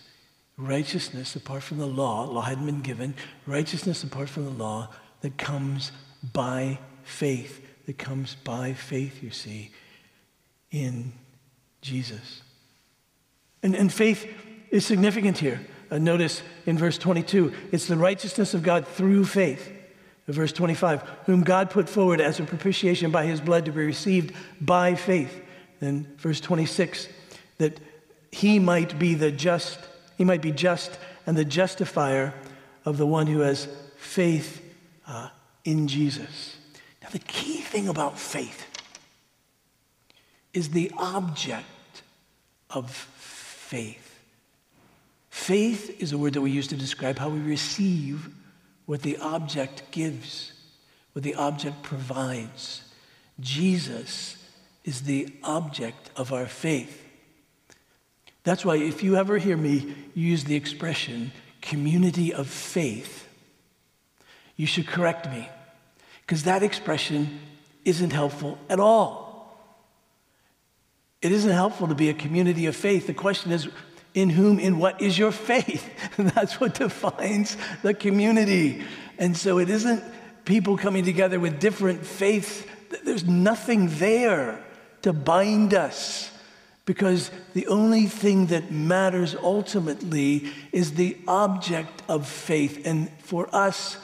righteousness 0.60 1.34
apart 1.36 1.62
from 1.62 1.78
the 1.78 1.86
law, 1.86 2.24
law 2.24 2.42
hadn't 2.42 2.66
been 2.66 2.82
given, 2.82 3.14
righteousness 3.46 4.04
apart 4.04 4.28
from 4.28 4.44
the 4.44 4.50
law 4.50 4.88
that 5.22 5.38
comes 5.38 5.90
by 6.32 6.78
faith, 7.02 7.66
that 7.86 7.98
comes 7.98 8.36
by 8.44 8.72
faith, 8.72 9.22
you 9.22 9.30
see, 9.30 9.70
in 10.70 11.12
Jesus. 11.80 12.42
And, 13.62 13.74
and 13.74 13.92
faith 13.92 14.26
is 14.70 14.84
significant 14.84 15.38
here. 15.38 15.60
Uh, 15.90 15.98
notice 15.98 16.42
in 16.66 16.78
verse 16.78 16.98
22, 16.98 17.52
it's 17.72 17.86
the 17.86 17.96
righteousness 17.96 18.54
of 18.54 18.62
God 18.62 18.86
through 18.86 19.24
faith. 19.24 19.72
verse 20.26 20.52
25, 20.52 21.02
whom 21.26 21.42
God 21.42 21.70
put 21.70 21.88
forward 21.88 22.20
as 22.20 22.38
a 22.38 22.44
propitiation 22.44 23.10
by 23.10 23.26
his 23.26 23.40
blood 23.40 23.64
to 23.64 23.72
be 23.72 23.84
received 23.84 24.34
by 24.60 24.94
faith. 24.94 25.42
Then 25.80 26.06
verse 26.18 26.40
26, 26.40 27.08
that 27.58 27.80
he 28.30 28.58
might 28.58 28.98
be 28.98 29.14
the 29.14 29.32
just 29.32 29.80
he 30.20 30.24
might 30.24 30.42
be 30.42 30.52
just 30.52 30.98
and 31.26 31.34
the 31.34 31.46
justifier 31.46 32.34
of 32.84 32.98
the 32.98 33.06
one 33.06 33.26
who 33.26 33.38
has 33.38 33.66
faith 33.96 34.62
uh, 35.06 35.30
in 35.64 35.88
Jesus. 35.88 36.58
Now, 37.02 37.08
the 37.08 37.20
key 37.20 37.62
thing 37.62 37.88
about 37.88 38.18
faith 38.18 38.66
is 40.52 40.68
the 40.68 40.92
object 40.98 42.02
of 42.68 42.90
faith. 42.90 44.20
Faith 45.30 45.98
is 46.02 46.12
a 46.12 46.18
word 46.18 46.34
that 46.34 46.42
we 46.42 46.50
use 46.50 46.68
to 46.68 46.76
describe 46.76 47.18
how 47.18 47.30
we 47.30 47.40
receive 47.40 48.28
what 48.84 49.00
the 49.00 49.16
object 49.16 49.84
gives, 49.90 50.52
what 51.14 51.22
the 51.22 51.34
object 51.34 51.82
provides. 51.82 52.82
Jesus 53.40 54.36
is 54.84 55.00
the 55.00 55.32
object 55.42 56.10
of 56.14 56.30
our 56.30 56.44
faith. 56.44 57.09
That's 58.42 58.64
why 58.64 58.76
if 58.76 59.02
you 59.02 59.16
ever 59.16 59.38
hear 59.38 59.56
me 59.56 59.94
use 60.14 60.44
the 60.44 60.56
expression 60.56 61.32
community 61.60 62.32
of 62.32 62.46
faith, 62.46 63.28
you 64.56 64.66
should 64.66 64.86
correct 64.86 65.30
me 65.30 65.48
because 66.22 66.44
that 66.44 66.62
expression 66.62 67.40
isn't 67.84 68.12
helpful 68.12 68.58
at 68.68 68.80
all. 68.80 69.30
It 71.22 71.32
isn't 71.32 71.50
helpful 71.50 71.88
to 71.88 71.94
be 71.94 72.08
a 72.08 72.14
community 72.14 72.66
of 72.66 72.74
faith. 72.74 73.06
The 73.06 73.14
question 73.14 73.52
is, 73.52 73.68
in 74.14 74.30
whom, 74.30 74.58
in 74.58 74.78
what 74.78 75.00
is 75.00 75.18
your 75.18 75.32
faith? 75.32 75.88
that's 76.16 76.60
what 76.60 76.74
defines 76.74 77.56
the 77.82 77.94
community. 77.94 78.82
And 79.18 79.36
so 79.36 79.58
it 79.58 79.68
isn't 79.68 80.02
people 80.44 80.76
coming 80.76 81.04
together 81.04 81.38
with 81.38 81.60
different 81.60 82.04
faiths. 82.04 82.64
There's 83.04 83.24
nothing 83.24 83.88
there 83.98 84.64
to 85.02 85.12
bind 85.12 85.74
us 85.74 86.30
because 86.90 87.30
the 87.54 87.68
only 87.68 88.06
thing 88.06 88.46
that 88.46 88.72
matters 88.72 89.36
ultimately 89.36 90.50
is 90.72 90.94
the 90.94 91.16
object 91.28 92.02
of 92.08 92.26
faith. 92.26 92.84
And 92.84 93.08
for 93.20 93.48
us, 93.54 93.96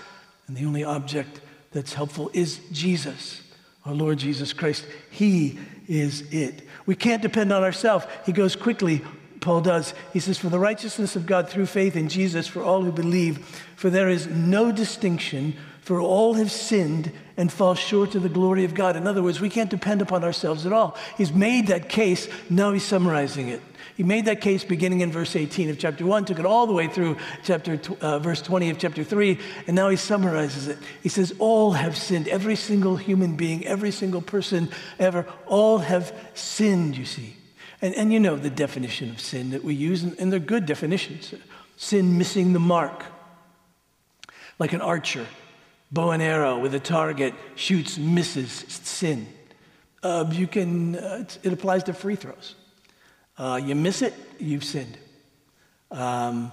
and 0.47 0.57
the 0.57 0.65
only 0.67 0.85
object 0.85 1.41
that's 1.73 1.95
helpful 1.95 2.31
is 2.33 2.61
Jesus, 2.71 3.43
our 3.85 3.93
Lord 3.93 4.19
Jesus 4.19 4.53
Christ. 4.53 4.87
He 5.11 5.59
is 5.89 6.33
it. 6.33 6.63
We 6.87 6.95
can't 6.95 7.21
depend 7.21 7.53
on 7.53 7.65
ourselves. 7.65 8.07
He 8.25 8.31
goes 8.31 8.55
quickly, 8.55 9.03
Paul 9.41 9.63
does. 9.63 9.93
He 10.13 10.21
says, 10.21 10.39
For 10.39 10.49
the 10.49 10.61
righteousness 10.61 11.17
of 11.17 11.27
God 11.27 11.49
through 11.49 11.67
faith 11.67 11.97
in 11.97 12.09
Jesus 12.09 12.47
for 12.47 12.63
all 12.63 12.85
who 12.85 12.93
believe, 12.93 13.45
for 13.75 13.91
there 13.91 14.09
is 14.09 14.29
no 14.29 14.71
distinction, 14.71 15.57
for 15.87 16.01
all 16.01 16.35
have 16.35 16.51
sinned 16.51 17.13
and 17.37 17.53
fall 17.53 17.77
short 17.77 18.17
of 18.17 18.25
the 18.25 18.29
glory 18.29 18.65
of 18.65 18.75
God. 18.75 18.97
In 18.97 19.07
other 19.07 19.23
words, 19.23 19.41
we 19.41 19.49
can't 19.49 19.71
depend 19.71 20.03
upon 20.03 20.25
ourselves 20.25 20.67
at 20.67 20.73
all. 20.73 20.97
He's 21.17 21.33
made 21.33 21.69
that 21.69 21.89
case, 21.89 22.27
now 22.51 22.73
he's 22.73 22.83
summarizing 22.83 23.51
it. 23.51 23.63
He 23.97 24.03
made 24.03 24.25
that 24.25 24.41
case 24.41 24.65
beginning 24.65 25.03
in 25.03 25.13
verse 25.13 25.37
18 25.37 25.71
of 25.71 25.79
chapter 25.79 26.05
1, 26.05 26.25
took 26.25 26.41
it 26.41 26.45
all 26.45 26.67
the 26.67 26.73
way 26.73 26.89
through 26.89 27.19
chapter 27.45 27.79
uh, 28.01 28.19
verse 28.19 28.43
20 28.43 28.71
of 28.71 28.79
chapter 28.79 29.05
3, 29.05 29.39
and 29.69 29.77
now 29.77 29.89
he 29.89 29.95
summarizes 29.95 30.67
it. 30.67 30.77
He 31.05 31.09
says, 31.09 31.33
All 31.39 31.71
have 31.71 31.97
sinned. 31.97 32.27
Every 32.27 32.57
single 32.57 32.97
human 32.97 33.37
being, 33.37 33.65
every 33.65 33.93
single 33.93 34.23
person 34.23 34.71
ever, 34.99 35.25
all 35.47 35.79
have 35.79 36.13
sinned, 36.35 36.97
you 36.97 37.05
see. 37.05 37.37
And, 37.81 37.95
and 37.95 38.13
you 38.13 38.19
know 38.19 38.35
the 38.35 38.51
definition 38.51 39.09
of 39.11 39.21
sin 39.21 39.51
that 39.51 39.63
we 39.63 39.77
use, 39.77 40.03
and, 40.03 40.19
and 40.19 40.33
they're 40.33 40.41
good 40.41 40.67
definitions. 40.67 41.33
Sin 41.77 42.19
missing 42.19 42.55
the 42.55 42.59
mark, 42.59 43.05
like 44.59 44.73
an 44.73 44.81
archer 44.81 45.29
bow 45.91 46.11
and 46.11 46.23
arrow 46.23 46.59
with 46.59 46.75
a 46.75 46.81
target, 46.81 47.35
shoots, 47.55 47.99
misses, 47.99 48.51
sin. 48.51 49.27
Uh, 50.03 50.25
you 50.31 50.47
can, 50.47 50.97
uh, 50.97 51.25
it 51.43 51.53
applies 51.53 51.85
to 51.85 51.93
free 51.93 52.17
throws. 52.17 52.55
Uh, 53.39 53.61
you 53.63 53.75
miss 53.75 54.03
it, 54.03 54.15
you've 54.39 54.65
sinned. 54.65 54.99
Um, 55.91 56.53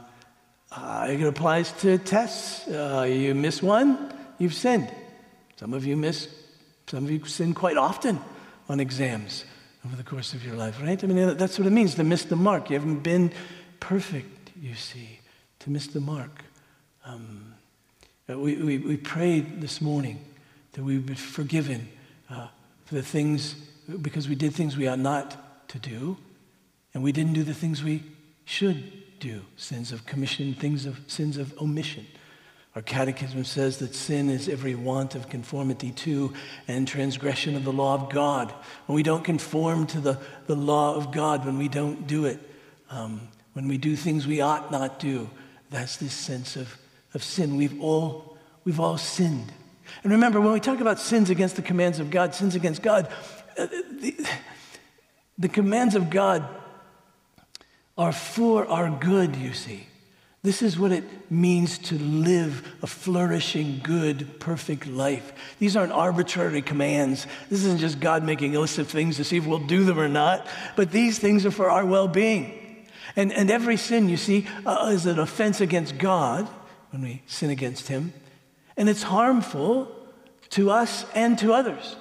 uh, 0.72 1.08
it 1.10 1.22
applies 1.22 1.72
to 1.74 1.98
tests. 1.98 2.68
Uh, 2.68 3.06
you 3.08 3.36
miss 3.36 3.62
one, 3.62 4.13
you've 4.38 4.54
sinned. 4.54 4.92
Some 5.58 5.74
of 5.74 5.86
you 5.86 5.96
miss, 5.96 6.28
some 6.88 7.06
of 7.06 7.12
you 7.12 7.24
sin 7.25 7.54
quite 7.54 7.78
often 7.78 8.20
on 8.70 8.80
exams 8.80 9.46
over 9.86 9.96
the 9.96 10.04
course 10.04 10.34
of 10.34 10.46
your 10.46 10.56
life, 10.56 10.82
right? 10.82 11.02
I 11.04 11.08
mean, 11.08 11.38
that's 11.38 11.60
what 11.60 11.68
it 11.68 11.72
means 11.72 11.96
to 11.96 12.04
miss 12.04 12.24
the 12.24 12.36
mark. 12.36 12.70
You 12.70 12.80
haven't 12.80 13.04
been 13.04 13.32
perfect, 13.80 14.52
you 14.60 14.75
see, 14.75 15.20
to 15.60 15.70
miss 15.70 15.88
the 15.88 16.00
mark. 16.00 16.44
Um, 17.06 17.43
we, 18.27 18.56
we, 18.56 18.77
we 18.77 18.98
prayed 18.98 19.62
this 19.62 19.82
morning 19.82 20.24
that 20.74 20.84
we 20.84 20.96
would 20.96 21.06
be 21.06 21.15
forgiven 21.15 21.88
uh, 22.30 22.48
for 22.86 22.96
the 22.96 23.03
things, 23.03 23.56
because 24.01 24.27
we 24.30 24.36
did 24.36 24.53
things 24.53 24.77
we 24.77 24.88
ought 24.88 25.00
not 25.00 25.68
to 25.70 25.80
do, 25.80 26.18
and 26.94 27.03
we 27.03 27.12
didn't 27.12 27.34
do 27.34 27.44
the 27.44 27.53
things 27.53 27.84
we 27.84 28.03
should 28.46 29.20
do 29.20 29.42
sins 29.58 29.92
of 29.92 30.06
commission, 30.06 30.53
things 30.53 30.86
of 30.86 31.00
sins 31.08 31.38
of 31.38 31.58
omission. 31.62 32.06
Our 32.75 32.82
catechism 32.82 33.44
says 33.44 33.77
that 33.77 33.94
sin 33.94 34.30
is 34.30 34.50
every 34.50 34.74
want 34.74 35.13
of 35.15 35.30
conformity 35.30 35.92
to 35.92 36.34
and 36.68 36.88
transgression 36.88 37.56
of 37.56 37.63
the 37.63 37.72
law 37.72 37.94
of 37.94 38.10
God. 38.10 38.51
When 38.88 38.96
we 38.96 39.03
don't 39.03 39.24
conform 39.24 39.86
to 39.88 40.00
the, 40.00 40.18
the 40.48 40.56
law 40.56 40.96
of 40.96 41.12
God, 41.12 41.46
when 41.46 41.58
we 41.58 41.68
don't 41.68 42.08
do 42.08 42.25
it, 42.25 42.39
um, 42.89 43.27
when 43.53 43.68
we 43.68 43.77
do 43.77 43.96
things 43.96 44.25
we 44.25 44.42
ought 44.42 44.72
not 44.72 45.00
do, 45.00 45.30
that's 45.70 45.98
this 45.98 46.13
sense 46.13 46.56
of 46.56 46.75
of 47.13 47.24
sin. 47.24 47.55
We've 47.55 47.82
all, 47.82 48.38
we've 48.63 48.79
all 48.79 48.98
sinned. 48.98 49.51
And 50.03 50.12
remember, 50.12 50.41
when 50.41 50.53
we 50.53 50.60
talk 50.60 50.79
about 50.79 51.00
sins 51.00 51.29
against 51.29 51.55
the 51.55 51.62
commands 51.62 52.00
of 52.00 52.10
God, 52.10 52.34
sins 52.34 52.55
against 52.55 52.82
God, 52.82 53.12
uh, 53.58 53.67
the, 53.67 54.27
the 55.38 55.50
commands 55.50 55.96
of 55.96 56.10
God 56.10 56.48
are 57.98 58.12
for 58.12 58.65
our 58.67 58.89
good, 58.89 59.36
you 59.36 59.53
see. 59.53 59.88
This 60.41 60.62
is 60.62 60.77
what 60.77 60.91
it 60.91 61.05
means 61.32 61.77
to 61.79 61.98
live 61.98 62.75
a 62.82 62.88
flourishing, 62.88 63.79
good, 63.82 64.41
perfect 64.41 64.88
life. 64.88 65.32
These 65.58 65.77
aren't 65.77 65.93
arbitrary 65.93 66.62
commands. 66.62 67.27
This 67.50 67.63
isn't 67.63 67.79
just 67.79 68.01
God 68.01 68.24
making 68.24 68.53
a 68.55 68.60
list 68.60 68.77
of 68.77 68.89
things 68.89 69.15
to 69.17 69.24
see 69.24 69.38
if 69.38 69.46
we'll 69.46 69.60
do 69.60 69.86
them 69.86 69.98
or 69.98 70.10
not, 70.10 70.46
but 70.75 70.91
these 70.91 71.17
things 71.17 71.46
are 71.46 71.51
for 71.51 71.70
our 71.70 71.86
well 71.86 72.10
being. 72.10 72.60
And, 73.15 73.32
and 73.32 73.50
every 73.50 73.77
sin, 73.77 74.10
you 74.10 74.17
see, 74.17 74.46
uh, 74.65 74.89
is 74.91 75.05
an 75.05 75.20
offense 75.20 75.62
against 75.62 75.98
God 75.98 76.50
when 76.94 77.02
we 77.02 77.24
sin 77.26 77.50
against 77.50 77.88
Him. 77.90 78.14
And 78.78 78.88
it's 78.88 79.04
harmful 79.04 79.92
to 80.52 80.70
us 80.70 81.06
and 81.14 81.38
to 81.40 81.52
others. 81.54 81.96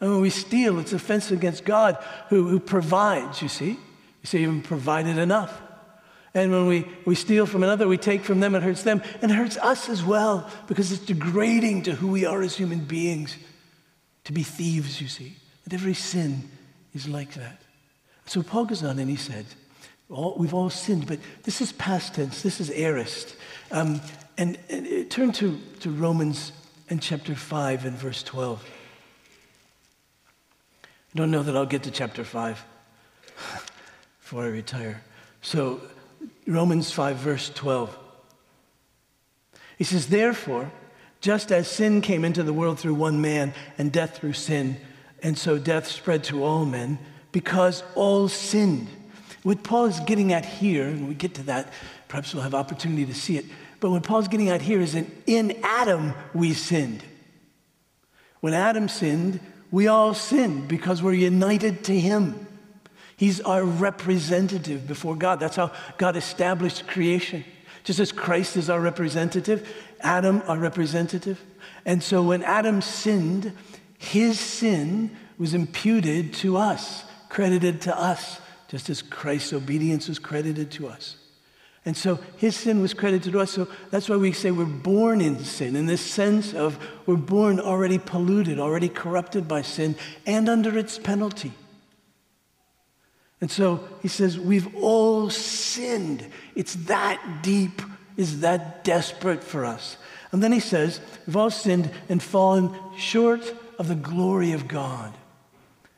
And 0.00 0.10
when 0.10 0.20
we 0.20 0.30
steal, 0.30 0.80
it's 0.80 0.92
offensive 0.92 1.38
against 1.38 1.64
God 1.64 1.96
who, 2.28 2.48
who 2.48 2.58
provides, 2.58 3.40
you 3.40 3.48
see. 3.48 3.70
You 3.70 4.26
see, 4.26 4.42
even 4.42 4.60
provided 4.60 5.16
enough. 5.16 5.60
And 6.34 6.50
when 6.50 6.66
we, 6.66 6.86
we 7.04 7.14
steal 7.14 7.46
from 7.46 7.62
another, 7.62 7.86
we 7.86 7.98
take 7.98 8.24
from 8.24 8.40
them, 8.40 8.54
it 8.54 8.62
hurts 8.62 8.82
them, 8.82 9.02
and 9.20 9.30
it 9.30 9.34
hurts 9.34 9.56
us 9.58 9.88
as 9.88 10.02
well, 10.02 10.50
because 10.66 10.90
it's 10.90 11.04
degrading 11.04 11.84
to 11.84 11.94
who 11.94 12.08
we 12.08 12.24
are 12.24 12.42
as 12.42 12.56
human 12.56 12.80
beings 12.80 13.36
to 14.24 14.32
be 14.32 14.42
thieves, 14.42 15.00
you 15.00 15.08
see. 15.08 15.36
And 15.64 15.74
every 15.74 15.94
sin 15.94 16.48
is 16.94 17.06
like 17.06 17.34
that. 17.34 17.60
So 18.26 18.42
Paul 18.42 18.64
goes 18.64 18.82
on 18.82 18.98
and 18.98 19.10
he 19.10 19.16
said, 19.16 19.46
all, 20.08 20.34
We've 20.38 20.54
all 20.54 20.70
sinned, 20.70 21.06
but 21.06 21.18
this 21.44 21.60
is 21.60 21.72
past 21.72 22.14
tense, 22.14 22.42
this 22.42 22.60
is 22.60 22.70
aorist. 22.70 23.36
Um, 23.70 24.00
and, 24.38 24.58
and 24.68 24.86
uh, 24.86 25.08
turn 25.08 25.32
to, 25.32 25.58
to 25.80 25.90
Romans 25.90 26.52
and 26.88 27.00
chapter 27.00 27.34
5 27.34 27.84
and 27.84 27.96
verse 27.96 28.22
12. 28.22 28.62
I 30.84 31.18
don't 31.18 31.30
know 31.30 31.42
that 31.42 31.56
I'll 31.56 31.66
get 31.66 31.82
to 31.84 31.90
chapter 31.90 32.24
5 32.24 32.64
before 34.20 34.44
I 34.44 34.48
retire. 34.48 35.02
So 35.42 35.80
Romans 36.46 36.90
5, 36.90 37.16
verse 37.16 37.50
12. 37.50 37.98
He 39.78 39.84
says, 39.84 40.06
Therefore, 40.08 40.70
just 41.20 41.52
as 41.52 41.68
sin 41.68 42.00
came 42.00 42.24
into 42.24 42.42
the 42.42 42.52
world 42.52 42.78
through 42.78 42.94
one 42.94 43.20
man, 43.20 43.54
and 43.78 43.92
death 43.92 44.16
through 44.16 44.32
sin, 44.32 44.76
and 45.22 45.38
so 45.38 45.58
death 45.58 45.86
spread 45.86 46.24
to 46.24 46.44
all 46.44 46.64
men, 46.64 46.98
because 47.30 47.82
all 47.94 48.28
sinned. 48.28 48.88
What 49.42 49.62
Paul 49.62 49.86
is 49.86 50.00
getting 50.00 50.32
at 50.32 50.44
here, 50.44 50.86
and 50.86 51.08
we 51.08 51.14
get 51.14 51.34
to 51.34 51.42
that, 51.44 51.72
perhaps 52.08 52.34
we'll 52.34 52.42
have 52.42 52.54
opportunity 52.54 53.06
to 53.06 53.14
see 53.14 53.38
it, 53.38 53.46
but 53.82 53.90
what 53.90 54.04
Paul's 54.04 54.28
getting 54.28 54.48
at 54.48 54.62
here 54.62 54.80
is 54.80 54.92
that 54.92 55.06
in 55.26 55.58
Adam 55.64 56.14
we 56.32 56.54
sinned. 56.54 57.02
When 58.38 58.54
Adam 58.54 58.88
sinned, 58.88 59.40
we 59.72 59.88
all 59.88 60.14
sinned 60.14 60.68
because 60.68 61.02
we're 61.02 61.14
united 61.14 61.82
to 61.86 61.98
him. 61.98 62.46
He's 63.16 63.40
our 63.40 63.64
representative 63.64 64.86
before 64.86 65.16
God. 65.16 65.40
That's 65.40 65.56
how 65.56 65.72
God 65.98 66.14
established 66.14 66.86
creation. 66.86 67.44
Just 67.82 67.98
as 67.98 68.12
Christ 68.12 68.56
is 68.56 68.70
our 68.70 68.80
representative, 68.80 69.68
Adam, 70.00 70.44
our 70.46 70.58
representative. 70.58 71.42
And 71.84 72.04
so 72.04 72.22
when 72.22 72.44
Adam 72.44 72.82
sinned, 72.82 73.52
his 73.98 74.38
sin 74.38 75.16
was 75.38 75.54
imputed 75.54 76.34
to 76.34 76.56
us, 76.56 77.02
credited 77.28 77.80
to 77.80 77.98
us, 77.98 78.40
just 78.68 78.88
as 78.90 79.02
Christ's 79.02 79.52
obedience 79.52 80.06
was 80.06 80.20
credited 80.20 80.70
to 80.72 80.86
us. 80.86 81.16
And 81.84 81.96
so 81.96 82.20
his 82.36 82.54
sin 82.54 82.80
was 82.80 82.94
credited 82.94 83.32
to 83.32 83.40
us. 83.40 83.50
So 83.50 83.66
that's 83.90 84.08
why 84.08 84.16
we 84.16 84.32
say 84.32 84.52
we're 84.52 84.64
born 84.66 85.20
in 85.20 85.40
sin, 85.40 85.74
in 85.74 85.86
this 85.86 86.00
sense 86.00 86.54
of 86.54 86.78
we're 87.06 87.16
born 87.16 87.58
already 87.58 87.98
polluted, 87.98 88.60
already 88.60 88.88
corrupted 88.88 89.48
by 89.48 89.62
sin, 89.62 89.96
and 90.24 90.48
under 90.48 90.78
its 90.78 90.98
penalty. 90.98 91.52
And 93.40 93.50
so 93.50 93.80
he 94.00 94.08
says, 94.08 94.38
We've 94.38 94.72
all 94.76 95.28
sinned. 95.28 96.24
It's 96.54 96.74
that 96.86 97.42
deep, 97.42 97.82
is 98.16 98.40
that 98.40 98.84
desperate 98.84 99.42
for 99.42 99.64
us. 99.64 99.96
And 100.30 100.40
then 100.42 100.52
he 100.52 100.60
says, 100.60 101.00
We've 101.26 101.36
all 101.36 101.50
sinned 101.50 101.90
and 102.08 102.22
fallen 102.22 102.72
short 102.96 103.52
of 103.80 103.88
the 103.88 103.96
glory 103.96 104.52
of 104.52 104.68
God. 104.68 105.12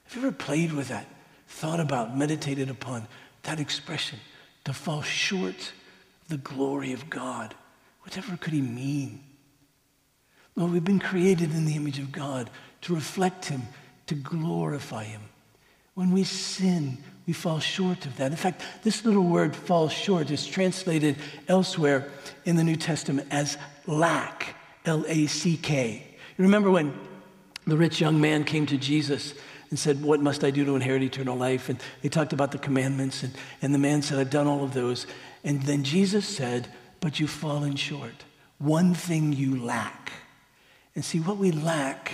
Have 0.05 0.17
you 0.17 0.29
ever 0.29 0.33
played 0.33 0.73
with 0.73 0.89
that, 0.89 1.07
thought 1.47 1.81
about, 1.81 2.17
meditated 2.17 2.71
upon 2.71 3.07
that 3.43 3.61
expression, 3.61 4.19
to 4.65 4.73
fall 4.73 5.03
short 5.03 5.73
of 6.23 6.29
the 6.29 6.37
glory 6.39 6.93
of 6.93 7.11
God? 7.11 7.55
Whatever 8.03 8.37
could 8.37 8.53
he 8.53 8.61
mean? 8.61 9.21
Well, 10.57 10.69
we've 10.69 10.85
been 10.85 11.01
created 11.01 11.53
in 11.53 11.65
the 11.65 11.77
image 11.77 11.99
of 11.99 12.13
God 12.13 12.51
to 12.83 12.95
reflect 12.95 13.47
him, 13.47 13.63
to 14.07 14.15
glorify 14.15 15.05
him. 15.05 15.23
When 15.95 16.11
we 16.11 16.25
sin, 16.25 16.99
we 17.27 17.33
fall 17.33 17.61
short 17.61 18.05
of 18.05 18.17
that. 18.17 18.31
In 18.31 18.37
fact, 18.37 18.63
this 18.83 19.05
little 19.05 19.23
word 19.23 19.57
fall 19.57 19.89
short 19.89 20.31
is 20.31 20.47
translated 20.47 21.17
elsewhere 21.49 22.11
in 22.45 22.57
the 22.57 22.65
New 22.65 22.77
Testament 22.77 23.29
as 23.31 23.57
lack, 23.87 24.57
L 24.85 25.05
A 25.09 25.27
C 25.27 25.57
K. 25.57 26.05
You 26.37 26.43
remember 26.43 26.71
when 26.71 26.93
the 27.67 27.77
rich 27.77 28.01
young 28.01 28.21
man 28.21 28.45
came 28.45 28.67
to 28.67 28.77
Jesus 28.77 29.35
and 29.75 29.79
said, 29.81 30.05
What 30.05 30.21
must 30.21 30.45
I 30.45 30.53
do 30.53 30.65
to 30.67 30.77
inherit 30.77 31.03
eternal 31.03 31.37
life? 31.37 31.69
And 31.69 31.81
they 32.01 32.09
talked 32.09 32.33
about 32.33 32.53
the 32.53 32.59
commandments, 32.59 33.25
and, 33.25 33.33
and 33.61 33.75
the 33.75 33.79
man 33.79 34.03
said, 34.03 34.21
I've 34.21 34.31
done 34.31 34.47
all 34.47 34.63
of 34.63 34.73
those. 34.73 35.05
And 35.43 35.61
then 35.63 35.83
Jesus 35.83 36.29
said, 36.29 36.69
But 37.01 37.19
you've 37.19 37.29
fallen 37.29 37.75
short. 37.75 38.23
One 38.59 38.95
thing 38.95 39.33
you 39.33 39.61
lack. 39.61 40.13
And 40.95 41.05
see, 41.05 41.19
what 41.19 41.39
we 41.39 41.51
lack 41.51 42.13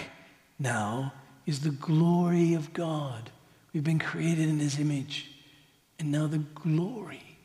now 0.58 1.12
is 1.44 1.60
the 1.60 1.68
glory 1.68 2.54
of 2.54 2.72
God. 2.72 3.28
We've 3.74 3.84
been 3.84 3.98
created 3.98 4.48
in 4.48 4.58
his 4.58 4.78
image, 4.78 5.30
and 5.98 6.10
now 6.10 6.28
the 6.28 6.38
glory 6.38 7.36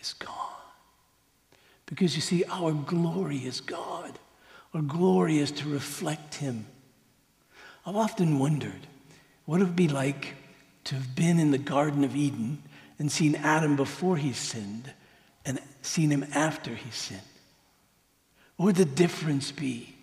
is 0.00 0.14
gone. 0.14 0.34
Because 1.86 2.16
you 2.16 2.22
see, 2.22 2.42
our 2.50 2.72
glory 2.72 3.38
is 3.38 3.60
God. 3.60 4.18
Our 4.74 4.82
glory 4.82 5.38
is 5.38 5.52
to 5.52 5.68
reflect 5.68 6.34
him. 6.34 6.66
I've 7.86 7.94
often 7.94 8.40
wondered 8.40 8.88
what 9.44 9.58
would 9.58 9.62
it 9.62 9.68
would 9.68 9.76
be 9.76 9.88
like 9.88 10.34
to 10.84 10.94
have 10.94 11.14
been 11.14 11.38
in 11.38 11.50
the 11.50 11.58
Garden 11.58 12.04
of 12.04 12.14
Eden 12.14 12.62
and 12.98 13.10
seen 13.10 13.34
Adam 13.36 13.76
before 13.76 14.16
he 14.16 14.32
sinned 14.32 14.92
and 15.44 15.58
seen 15.82 16.10
him 16.10 16.26
after 16.34 16.74
he 16.74 16.90
sinned. 16.90 17.20
What 18.56 18.66
would 18.66 18.76
the 18.76 18.84
difference 18.84 19.50
be? 19.50 19.94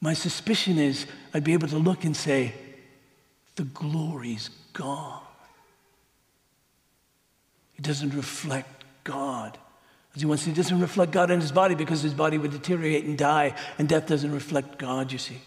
My 0.00 0.14
suspicion 0.14 0.78
is 0.78 1.06
I'd 1.32 1.44
be 1.44 1.52
able 1.52 1.68
to 1.68 1.78
look 1.78 2.04
and 2.04 2.16
say, 2.16 2.54
the 3.54 3.64
glory's 3.64 4.50
gone. 4.72 5.22
He 7.74 7.82
doesn't 7.82 8.14
reflect 8.14 8.84
God. 9.04 9.58
As 10.14 10.20
he 10.20 10.26
wants 10.26 10.44
to, 10.44 10.50
he 10.50 10.56
doesn't 10.56 10.80
reflect 10.80 11.12
God 11.12 11.30
in 11.30 11.40
his 11.40 11.52
body 11.52 11.74
because 11.74 12.02
his 12.02 12.14
body 12.14 12.36
would 12.36 12.50
deteriorate 12.50 13.04
and 13.04 13.16
die, 13.16 13.54
and 13.78 13.88
death 13.88 14.06
doesn't 14.06 14.32
reflect 14.32 14.78
God, 14.78 15.12
you 15.12 15.18
see. 15.18 15.38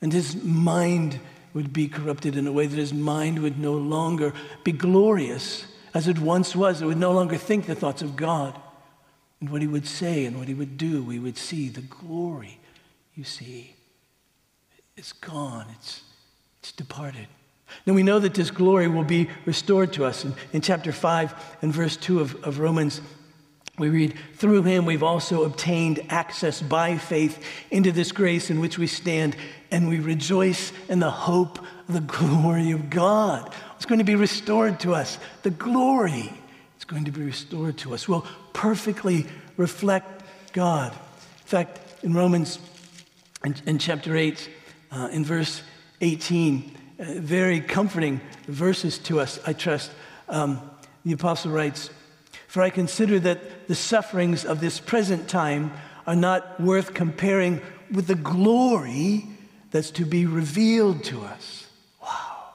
And 0.00 0.12
his 0.12 0.36
mind 0.42 1.18
would 1.54 1.72
be 1.72 1.88
corrupted 1.88 2.36
in 2.36 2.46
a 2.46 2.52
way 2.52 2.66
that 2.66 2.78
his 2.78 2.92
mind 2.92 3.40
would 3.40 3.58
no 3.58 3.72
longer 3.72 4.32
be 4.64 4.72
glorious 4.72 5.64
as 5.94 6.08
it 6.08 6.18
once 6.18 6.54
was. 6.54 6.82
It 6.82 6.86
would 6.86 6.98
no 6.98 7.12
longer 7.12 7.36
think 7.36 7.66
the 7.66 7.74
thoughts 7.74 8.02
of 8.02 8.16
God. 8.16 8.58
And 9.40 9.50
what 9.50 9.62
he 9.62 9.66
would 9.66 9.86
say 9.86 10.26
and 10.26 10.38
what 10.38 10.48
he 10.48 10.54
would 10.54 10.76
do, 10.76 11.02
we 11.02 11.18
would 11.18 11.38
see 11.38 11.68
the 11.68 11.80
glory, 11.80 12.60
you 13.14 13.24
see. 13.24 13.74
It's 14.96 15.12
gone, 15.12 15.66
it's, 15.76 16.02
it's 16.60 16.72
departed. 16.72 17.26
Now 17.86 17.94
we 17.94 18.02
know 18.02 18.18
that 18.18 18.34
this 18.34 18.50
glory 18.50 18.88
will 18.88 19.04
be 19.04 19.30
restored 19.46 19.92
to 19.94 20.04
us. 20.04 20.24
In, 20.24 20.34
in 20.52 20.60
chapter 20.60 20.92
5 20.92 21.56
and 21.62 21.72
verse 21.72 21.96
2 21.96 22.20
of, 22.20 22.44
of 22.44 22.58
Romans, 22.58 23.00
we 23.80 23.88
read, 23.88 24.14
Through 24.34 24.62
him 24.62 24.84
we've 24.84 25.02
also 25.02 25.44
obtained 25.44 26.00
access 26.08 26.62
by 26.62 26.98
faith 26.98 27.42
into 27.70 27.90
this 27.90 28.12
grace 28.12 28.50
in 28.50 28.60
which 28.60 28.78
we 28.78 28.86
stand, 28.86 29.36
and 29.70 29.88
we 29.88 29.98
rejoice 29.98 30.72
in 30.88 31.00
the 31.00 31.10
hope 31.10 31.58
of 31.58 31.94
the 31.94 32.00
glory 32.00 32.70
of 32.70 32.90
God. 32.90 33.52
It's 33.76 33.86
going 33.86 33.98
to 33.98 34.04
be 34.04 34.14
restored 34.14 34.78
to 34.80 34.94
us. 34.94 35.18
The 35.42 35.50
glory 35.50 36.32
is 36.78 36.84
going 36.84 37.06
to 37.06 37.10
be 37.10 37.22
restored 37.22 37.78
to 37.78 37.94
us. 37.94 38.06
We'll 38.06 38.26
perfectly 38.52 39.26
reflect 39.56 40.22
God. 40.52 40.92
In 40.92 41.46
fact, 41.46 41.80
in 42.04 42.14
Romans, 42.14 42.58
in, 43.44 43.56
in 43.66 43.78
chapter 43.78 44.16
8, 44.16 44.50
uh, 44.92 45.08
in 45.12 45.24
verse 45.24 45.62
18, 46.00 46.76
very 46.98 47.60
comforting 47.60 48.20
verses 48.46 48.98
to 48.98 49.20
us, 49.20 49.38
I 49.46 49.52
trust. 49.52 49.90
Um, 50.28 50.60
the 51.04 51.12
apostle 51.12 51.50
writes, 51.50 51.90
For 52.50 52.62
I 52.62 52.70
consider 52.70 53.20
that 53.20 53.68
the 53.68 53.76
sufferings 53.76 54.44
of 54.44 54.60
this 54.60 54.80
present 54.80 55.28
time 55.28 55.70
are 56.04 56.16
not 56.16 56.60
worth 56.60 56.94
comparing 56.94 57.60
with 57.92 58.08
the 58.08 58.16
glory 58.16 59.24
that's 59.70 59.92
to 59.92 60.04
be 60.04 60.26
revealed 60.26 61.04
to 61.04 61.22
us. 61.22 61.68
Wow, 62.02 62.48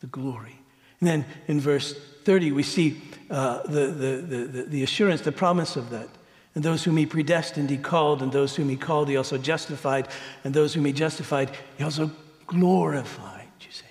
the 0.00 0.08
glory. 0.08 0.58
And 1.00 1.08
then 1.08 1.24
in 1.48 1.60
verse 1.60 1.98
30, 2.24 2.52
we 2.52 2.62
see 2.62 3.00
uh, 3.30 3.62
the, 3.62 3.86
the, 3.86 4.16
the, 4.16 4.62
the 4.64 4.82
assurance, 4.82 5.22
the 5.22 5.32
promise 5.32 5.76
of 5.76 5.88
that. 5.88 6.10
And 6.54 6.62
those 6.62 6.84
whom 6.84 6.98
he 6.98 7.06
predestined, 7.06 7.70
he 7.70 7.78
called, 7.78 8.20
and 8.20 8.32
those 8.32 8.54
whom 8.54 8.68
he 8.68 8.76
called, 8.76 9.08
he 9.08 9.16
also 9.16 9.38
justified, 9.38 10.08
and 10.44 10.52
those 10.52 10.74
whom 10.74 10.84
he 10.84 10.92
justified, 10.92 11.52
he 11.78 11.84
also 11.84 12.10
glorified. 12.46 13.48
You 13.62 13.72
see. 13.72 13.86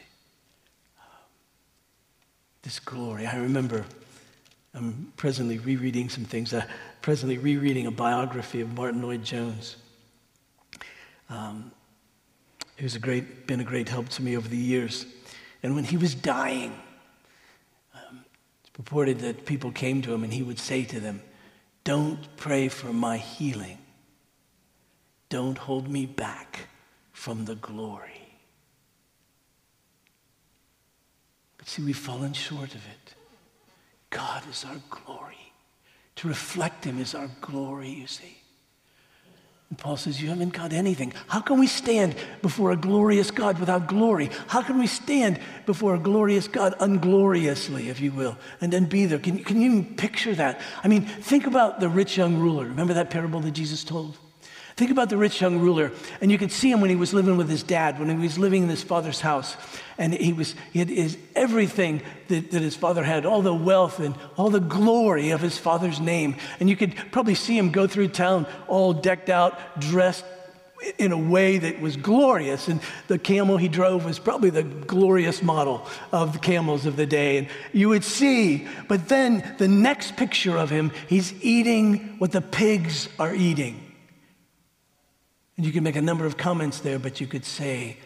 This 2.61 2.79
glory. 2.79 3.25
I 3.25 3.37
remember 3.37 3.85
I'm 4.73 5.11
presently 5.17 5.57
rereading 5.57 6.09
some 6.09 6.23
things, 6.23 6.53
uh, 6.53 6.65
presently 7.01 7.37
rereading 7.37 7.87
a 7.87 7.91
biography 7.91 8.61
of 8.61 8.73
Martyn 8.73 9.01
Lloyd-Jones. 9.01 9.75
Um, 11.29 11.71
who's 12.81 12.95
a 12.95 12.99
great, 12.99 13.45
been 13.45 13.59
a 13.59 13.63
great 13.63 13.87
help 13.87 14.09
to 14.09 14.23
me 14.23 14.35
over 14.35 14.47
the 14.47 14.57
years. 14.57 15.05
And 15.61 15.75
when 15.75 15.83
he 15.83 15.97
was 15.97 16.15
dying, 16.15 16.73
um, 17.93 18.25
it's 18.61 18.69
purported 18.71 19.19
that 19.19 19.45
people 19.45 19.71
came 19.71 20.01
to 20.01 20.13
him 20.13 20.23
and 20.23 20.33
he 20.33 20.41
would 20.41 20.57
say 20.57 20.83
to 20.85 20.99
them, 20.99 21.21
Don't 21.83 22.35
pray 22.37 22.69
for 22.69 22.91
my 22.91 23.17
healing. 23.17 23.77
Don't 25.29 25.57
hold 25.57 25.87
me 25.87 26.07
back 26.07 26.67
from 27.11 27.45
the 27.45 27.55
glory. 27.55 28.39
But 31.57 31.67
see, 31.67 31.83
we've 31.83 31.95
fallen 31.95 32.33
short 32.33 32.73
of 32.73 32.83
it. 32.87 33.13
God 34.11 34.43
is 34.49 34.63
our 34.65 34.79
glory. 34.89 35.35
To 36.17 36.27
reflect 36.27 36.85
Him 36.85 36.99
is 36.99 37.15
our 37.15 37.29
glory, 37.41 37.89
you 37.89 38.05
see. 38.05 38.37
And 39.69 39.79
Paul 39.79 39.95
says, 39.95 40.21
You 40.21 40.29
haven't 40.29 40.53
got 40.53 40.73
anything. 40.73 41.13
How 41.27 41.39
can 41.39 41.57
we 41.57 41.65
stand 41.65 42.15
before 42.41 42.71
a 42.71 42.75
glorious 42.75 43.31
God 43.31 43.57
without 43.57 43.87
glory? 43.87 44.29
How 44.47 44.61
can 44.61 44.77
we 44.77 44.85
stand 44.85 45.39
before 45.65 45.95
a 45.95 45.99
glorious 45.99 46.47
God 46.47 46.75
ungloriously, 46.79 47.89
if 47.89 48.01
you 48.01 48.11
will, 48.11 48.37
and 48.59 48.71
then 48.71 48.85
be 48.85 49.05
there? 49.05 49.17
Can, 49.17 49.43
can 49.43 49.61
you 49.61 49.71
even 49.71 49.95
picture 49.95 50.35
that? 50.35 50.59
I 50.83 50.89
mean, 50.89 51.05
think 51.05 51.47
about 51.47 51.79
the 51.79 51.87
rich 51.89 52.17
young 52.17 52.37
ruler. 52.37 52.65
Remember 52.65 52.93
that 52.93 53.09
parable 53.09 53.39
that 53.39 53.51
Jesus 53.51 53.85
told? 53.85 54.17
Think 54.81 54.89
about 54.89 55.11
the 55.11 55.17
rich 55.17 55.39
young 55.39 55.59
ruler, 55.59 55.91
and 56.21 56.31
you 56.31 56.39
could 56.39 56.51
see 56.51 56.71
him 56.71 56.81
when 56.81 56.89
he 56.89 56.95
was 56.95 57.13
living 57.13 57.37
with 57.37 57.47
his 57.47 57.61
dad, 57.61 57.99
when 57.99 58.09
he 58.09 58.15
was 58.15 58.39
living 58.39 58.63
in 58.63 58.69
his 58.69 58.81
father's 58.81 59.21
house, 59.21 59.55
and 59.99 60.11
he 60.11 60.33
was 60.33 60.55
he 60.73 60.79
had 60.79 60.89
his, 60.89 61.19
everything 61.35 62.01
that, 62.29 62.49
that 62.49 62.63
his 62.63 62.75
father 62.75 63.03
had, 63.03 63.23
all 63.23 63.43
the 63.43 63.53
wealth 63.53 63.99
and 63.99 64.15
all 64.37 64.49
the 64.49 64.59
glory 64.59 65.29
of 65.29 65.39
his 65.39 65.55
father's 65.55 65.99
name. 65.99 66.35
And 66.59 66.67
you 66.67 66.75
could 66.75 66.95
probably 67.11 67.35
see 67.35 67.55
him 67.55 67.69
go 67.69 67.85
through 67.85 68.07
town 68.07 68.47
all 68.67 68.91
decked 68.91 69.29
out, 69.29 69.79
dressed 69.79 70.25
in 70.97 71.11
a 71.11 71.17
way 71.29 71.59
that 71.59 71.79
was 71.79 71.95
glorious. 71.95 72.67
And 72.67 72.81
the 73.07 73.19
camel 73.19 73.57
he 73.57 73.67
drove 73.67 74.03
was 74.03 74.17
probably 74.17 74.49
the 74.49 74.63
glorious 74.63 75.43
model 75.43 75.85
of 76.11 76.33
the 76.33 76.39
camels 76.39 76.87
of 76.87 76.95
the 76.95 77.05
day. 77.05 77.37
And 77.37 77.47
you 77.71 77.89
would 77.89 78.03
see, 78.03 78.67
but 78.87 79.09
then 79.09 79.53
the 79.59 79.67
next 79.67 80.15
picture 80.15 80.57
of 80.57 80.71
him, 80.71 80.91
he's 81.07 81.35
eating 81.43 82.15
what 82.17 82.31
the 82.31 82.41
pigs 82.41 83.09
are 83.19 83.35
eating. 83.35 83.80
And 85.57 85.65
you 85.65 85.71
can 85.71 85.83
make 85.83 85.95
a 85.95 86.01
number 86.01 86.25
of 86.25 86.37
comments 86.37 86.79
there, 86.79 86.97
but 86.97 87.21
you 87.21 87.27
could 87.27 87.45
say, 87.45 87.97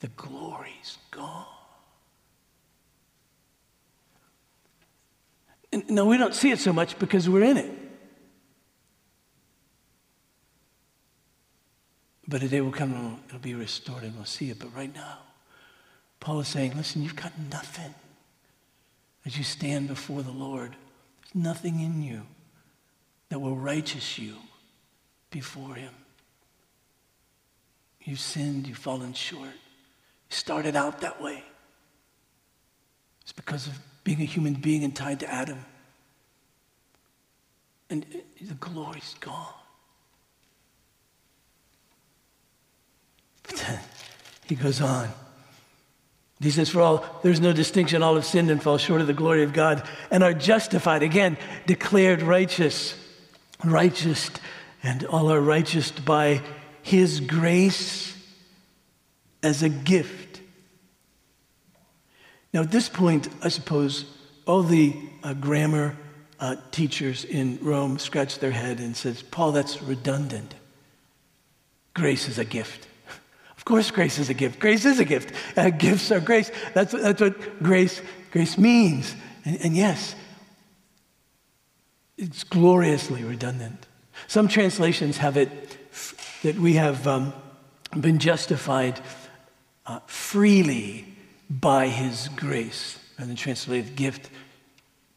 the 0.00 0.08
glory's 0.08 0.98
gone. 1.10 1.46
And, 5.72 5.88
no, 5.90 6.06
we 6.06 6.16
don't 6.16 6.34
see 6.34 6.50
it 6.50 6.58
so 6.58 6.72
much 6.72 6.98
because 6.98 7.28
we're 7.28 7.44
in 7.44 7.56
it. 7.56 7.70
But 12.28 12.42
a 12.42 12.48
day 12.48 12.60
will 12.60 12.72
come 12.72 12.92
and 12.92 13.18
it'll 13.28 13.38
be 13.38 13.54
restored 13.54 14.02
and 14.02 14.14
we'll 14.16 14.24
see 14.24 14.50
it. 14.50 14.58
But 14.58 14.74
right 14.74 14.92
now, 14.92 15.18
Paul 16.18 16.40
is 16.40 16.48
saying, 16.48 16.76
listen, 16.76 17.02
you've 17.02 17.14
got 17.14 17.32
nothing 17.50 17.94
as 19.24 19.38
you 19.38 19.44
stand 19.44 19.88
before 19.88 20.22
the 20.22 20.32
Lord. 20.32 20.74
There's 21.22 21.44
nothing 21.44 21.80
in 21.80 22.02
you 22.02 22.22
that 23.28 23.40
will 23.40 23.56
righteous 23.56 24.18
you 24.18 24.34
before 25.30 25.74
him. 25.74 25.92
You've 28.06 28.20
sinned, 28.20 28.68
you've 28.68 28.78
fallen 28.78 29.12
short. 29.12 29.48
You 29.48 30.36
started 30.36 30.76
out 30.76 31.00
that 31.00 31.20
way. 31.20 31.42
It's 33.22 33.32
because 33.32 33.66
of 33.66 33.76
being 34.04 34.22
a 34.22 34.24
human 34.24 34.54
being 34.54 34.84
and 34.84 34.94
tied 34.94 35.20
to 35.20 35.30
Adam. 35.30 35.64
And 37.90 38.06
the 38.40 38.54
glory's 38.54 39.14
gone. 39.20 39.52
He 44.48 44.54
goes 44.54 44.80
on. 44.80 45.08
He 46.40 46.52
says, 46.52 46.68
For 46.68 46.80
all, 46.80 47.04
there's 47.24 47.40
no 47.40 47.52
distinction. 47.52 48.00
All 48.00 48.14
have 48.14 48.24
sinned 48.24 48.48
and 48.48 48.62
fall 48.62 48.78
short 48.78 49.00
of 49.00 49.08
the 49.08 49.12
glory 49.12 49.42
of 49.42 49.52
God 49.52 49.82
and 50.08 50.22
are 50.22 50.32
justified. 50.32 51.02
Again, 51.02 51.36
declared 51.66 52.22
righteous. 52.22 52.94
Righteous, 53.64 54.30
and 54.84 55.04
all 55.06 55.32
are 55.32 55.40
righteous 55.40 55.90
by 55.90 56.42
his 56.86 57.18
grace 57.18 58.16
as 59.42 59.64
a 59.64 59.68
gift. 59.68 60.40
Now, 62.54 62.60
at 62.60 62.70
this 62.70 62.88
point, 62.88 63.28
I 63.42 63.48
suppose 63.48 64.04
all 64.46 64.62
the 64.62 64.94
uh, 65.24 65.34
grammar 65.34 65.96
uh, 66.38 66.54
teachers 66.70 67.24
in 67.24 67.58
Rome 67.60 67.98
scratched 67.98 68.40
their 68.40 68.52
head 68.52 68.78
and 68.78 68.96
said, 68.96 69.20
Paul, 69.32 69.50
that's 69.50 69.82
redundant. 69.82 70.54
Grace 71.92 72.28
is 72.28 72.38
a 72.38 72.44
gift. 72.44 72.86
Of 73.56 73.64
course, 73.64 73.90
grace 73.90 74.20
is 74.20 74.30
a 74.30 74.34
gift. 74.34 74.60
Grace 74.60 74.84
is 74.84 75.00
a 75.00 75.04
gift. 75.04 75.32
Uh, 75.56 75.70
gifts 75.70 76.12
are 76.12 76.20
grace. 76.20 76.52
That's, 76.72 76.92
that's 76.92 77.20
what 77.20 77.60
grace, 77.64 78.00
grace 78.30 78.56
means. 78.56 79.16
And, 79.44 79.58
and 79.60 79.76
yes, 79.76 80.14
it's 82.16 82.44
gloriously 82.44 83.24
redundant. 83.24 83.88
Some 84.28 84.46
translations 84.46 85.16
have 85.16 85.36
it 85.36 85.75
that 86.46 86.60
we 86.60 86.74
have 86.74 87.08
um, 87.08 87.32
been 87.98 88.20
justified 88.20 89.00
uh, 89.84 89.98
freely 90.06 91.04
by 91.50 91.88
his 91.88 92.28
grace, 92.36 93.00
and 93.18 93.28
then 93.28 93.34
translated 93.34 93.96
gift 93.96 94.30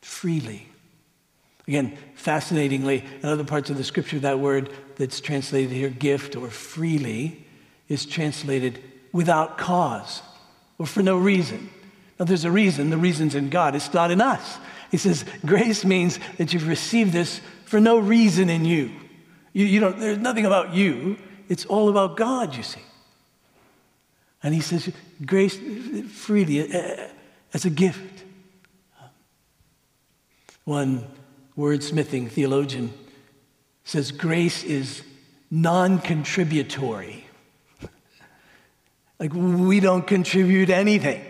freely. 0.02 0.68
Again, 1.68 1.96
fascinatingly, 2.16 3.06
in 3.22 3.30
other 3.30 3.44
parts 3.44 3.70
of 3.70 3.78
the 3.78 3.84
scripture, 3.84 4.18
that 4.22 4.40
word 4.40 4.72
that's 4.96 5.22
translated 5.22 5.70
here, 5.70 5.90
gift 5.90 6.36
or 6.36 6.50
freely, 6.50 7.46
is 7.88 8.08
translated 8.08 8.82
without 9.12 9.60
cause 9.60 10.24
or 10.80 10.88
for 10.88 11.04
no 11.04 11.16
reason. 11.16 11.70
Now, 12.18 12.26
there's 12.26 12.44
a 12.44 12.50
reason. 12.52 12.90
The 12.90 12.98
reason's 12.98 13.36
in 13.36 13.52
God, 13.52 13.76
it's 13.76 13.94
not 13.94 14.10
in 14.10 14.20
us. 14.20 14.58
He 14.90 14.98
says, 14.98 15.26
grace 15.46 15.86
means 15.86 16.18
that 16.40 16.54
you've 16.54 16.68
received 16.68 17.14
this 17.14 17.40
for 17.66 17.80
no 17.80 18.00
reason 18.00 18.50
in 18.50 18.66
you. 18.66 18.90
You, 19.54 19.66
you 19.66 19.80
don't, 19.80 20.00
there's 20.00 20.18
nothing 20.18 20.46
about 20.46 20.74
you, 20.74 21.18
it's 21.48 21.66
all 21.66 21.90
about 21.90 22.16
God, 22.18 22.56
you 22.56 22.64
see. 22.64 22.82
And 24.42 24.54
he 24.54 24.62
says, 24.62 24.92
grace 25.26 25.60
freely 26.12 26.74
uh, 26.74 26.78
uh, 26.78 27.08
as 27.54 27.66
a 27.66 27.70
gift. 27.70 28.24
One 30.64 31.06
wordsmithing 31.58 32.30
theologian 32.30 32.94
says 33.84 34.12
grace 34.12 34.64
is 34.64 35.02
non 35.50 36.00
contributory. 36.00 37.26
like 39.20 39.34
we 39.34 39.80
don't 39.80 40.06
contribute 40.06 40.70
anything. 40.70 41.26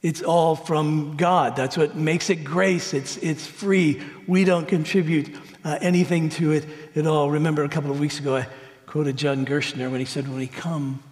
It's 0.00 0.22
all 0.22 0.56
from 0.56 1.16
God. 1.16 1.54
That's 1.54 1.76
what 1.76 1.94
makes 1.94 2.28
it 2.28 2.44
grace. 2.44 2.92
It's, 2.92 3.18
it's 3.18 3.46
free. 3.46 4.02
We 4.26 4.44
don't 4.44 4.66
contribute 4.66 5.36
uh, 5.64 5.78
anything 5.80 6.28
to 6.30 6.52
it 6.52 6.66
at 6.96 7.06
all. 7.06 7.30
Remember 7.30 7.64
a 7.64 7.68
couple 7.68 7.90
of 7.90 8.00
weeks 8.00 8.18
ago, 8.18 8.36
I 8.36 8.46
quoted 8.86 9.16
John 9.16 9.46
Gerstner 9.46 9.90
when 9.90 10.00
he 10.00 10.06
said, 10.06 10.28
When 10.28 10.38
we 10.38 10.46
come 10.46 11.02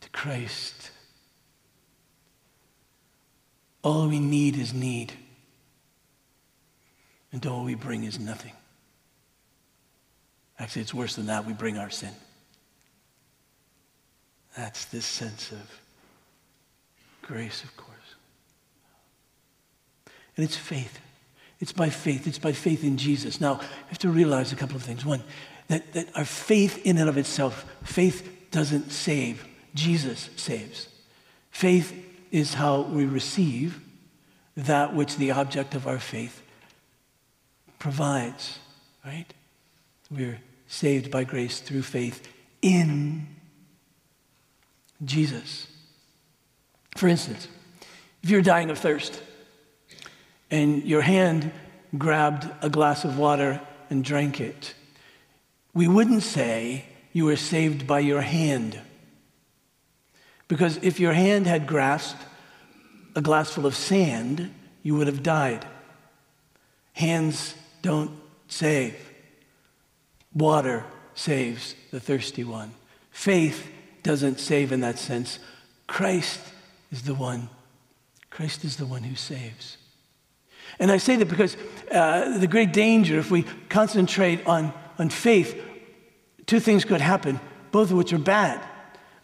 to 0.00 0.10
Christ, 0.10 0.90
all 3.82 4.08
we 4.08 4.20
need 4.20 4.56
is 4.56 4.72
need, 4.72 5.12
and 7.32 7.44
all 7.46 7.64
we 7.64 7.74
bring 7.74 8.04
is 8.04 8.18
nothing. 8.18 8.52
Actually, 10.58 10.82
it's 10.82 10.94
worse 10.94 11.14
than 11.14 11.26
that. 11.26 11.46
We 11.46 11.52
bring 11.52 11.78
our 11.78 11.90
sin. 11.90 12.12
That's 14.56 14.86
this 14.86 15.06
sense 15.06 15.52
of 15.52 15.80
grace, 17.22 17.62
of 17.62 17.76
course. 17.76 17.96
And 20.36 20.44
it's 20.44 20.56
faith. 20.56 21.00
It's 21.60 21.72
by 21.72 21.90
faith. 21.90 22.26
It's 22.26 22.38
by 22.38 22.52
faith 22.52 22.84
in 22.84 22.96
Jesus. 22.96 23.40
Now, 23.40 23.54
you 23.54 23.88
have 23.88 23.98
to 23.98 24.10
realize 24.10 24.52
a 24.52 24.56
couple 24.56 24.76
of 24.76 24.82
things. 24.82 25.04
One, 25.04 25.22
that, 25.68 25.92
that 25.92 26.16
our 26.16 26.24
faith 26.24 26.84
in 26.86 26.98
and 26.98 27.08
of 27.08 27.18
itself, 27.18 27.64
faith 27.82 28.50
doesn't 28.50 28.90
save, 28.90 29.46
Jesus 29.74 30.30
saves. 30.36 30.88
Faith 31.50 31.92
is 32.30 32.54
how 32.54 32.82
we 32.82 33.04
receive 33.04 33.80
that 34.56 34.94
which 34.94 35.16
the 35.16 35.30
object 35.30 35.74
of 35.74 35.86
our 35.86 35.98
faith 35.98 36.42
provides, 37.78 38.58
right? 39.04 39.26
We're 40.10 40.40
saved 40.66 41.10
by 41.10 41.24
grace 41.24 41.60
through 41.60 41.82
faith 41.82 42.26
in 42.62 43.26
Jesus. 45.04 45.66
For 46.96 47.08
instance, 47.08 47.46
if 48.22 48.30
you're 48.30 48.42
dying 48.42 48.70
of 48.70 48.78
thirst 48.78 49.22
and 50.50 50.84
your 50.84 51.02
hand 51.02 51.52
grabbed 51.96 52.48
a 52.62 52.70
glass 52.70 53.04
of 53.04 53.18
water 53.18 53.60
and 53.90 54.04
drank 54.04 54.40
it, 54.40 54.74
we 55.74 55.88
wouldn't 55.88 56.22
say 56.22 56.84
you 57.12 57.24
were 57.24 57.36
saved 57.36 57.86
by 57.86 58.00
your 58.00 58.20
hand. 58.20 58.80
Because 60.48 60.78
if 60.78 60.98
your 60.98 61.12
hand 61.12 61.46
had 61.46 61.66
grasped 61.66 62.22
a 63.14 63.20
glass 63.20 63.50
full 63.50 63.66
of 63.66 63.76
sand, 63.76 64.52
you 64.82 64.94
would 64.94 65.06
have 65.06 65.22
died. 65.22 65.66
Hands 66.94 67.54
don't 67.82 68.10
save. 68.48 68.96
Water 70.34 70.84
saves 71.14 71.74
the 71.90 72.00
thirsty 72.00 72.44
one. 72.44 72.72
Faith 73.10 73.68
doesn't 74.02 74.40
save 74.40 74.72
in 74.72 74.80
that 74.80 74.98
sense. 74.98 75.38
Christ 75.86 76.40
is 76.90 77.02
the 77.02 77.14
one. 77.14 77.48
Christ 78.30 78.64
is 78.64 78.76
the 78.76 78.86
one 78.86 79.02
who 79.02 79.16
saves. 79.16 79.76
And 80.78 80.90
I 80.90 80.98
say 80.98 81.16
that 81.16 81.28
because 81.28 81.56
uh, 81.90 82.38
the 82.38 82.46
great 82.46 82.72
danger, 82.72 83.18
if 83.18 83.30
we 83.30 83.44
concentrate 83.68 84.46
on, 84.46 84.72
on 84.98 85.10
faith, 85.10 85.60
two 86.46 86.60
things 86.60 86.84
could 86.84 87.00
happen, 87.00 87.40
both 87.72 87.90
of 87.90 87.96
which 87.96 88.12
are 88.12 88.18
bad. 88.18 88.60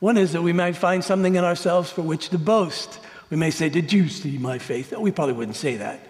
One 0.01 0.17
is 0.17 0.33
that 0.33 0.43
we 0.43 0.53
might 0.53 0.77
find 0.77 1.03
something 1.03 1.37
in 1.37 1.45
ourselves 1.45 1.91
for 1.91 2.03
which 2.03 2.29
to 2.31 2.39
boast. 2.39 2.99
We 3.31 3.37
may 3.37 3.51
say, 3.51 3.69
Did 3.69 3.93
you 3.93 4.09
see 4.09 4.39
my 4.39 4.59
faith? 4.59 4.93
We 4.97 5.13
probably 5.13 5.35
wouldn't 5.35 5.57
say 5.57 5.77
that, 5.77 6.01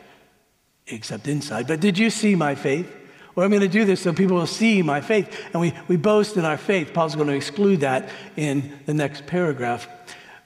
except 0.87 1.29
inside. 1.29 1.67
But 1.67 1.81
did 1.81 1.99
you 1.99 2.11
see 2.11 2.35
my 2.35 2.55
faith? 2.55 2.93
Or 3.37 3.45
I'm 3.45 3.51
going 3.51 3.63
to 3.63 3.69
do 3.69 3.85
this 3.85 4.01
so 4.01 4.13
people 4.13 4.37
will 4.37 4.47
see 4.47 4.83
my 4.83 5.01
faith. 5.01 5.49
And 5.53 5.61
we, 5.61 5.75
we 5.89 5.97
boast 5.97 6.37
in 6.37 6.45
our 6.45 6.57
faith. 6.57 6.93
Paul's 6.95 7.17
going 7.17 7.29
to 7.29 7.35
exclude 7.35 7.81
that 7.81 8.09
in 8.37 8.73
the 8.87 8.95
next 8.95 9.27
paragraph. 9.27 9.89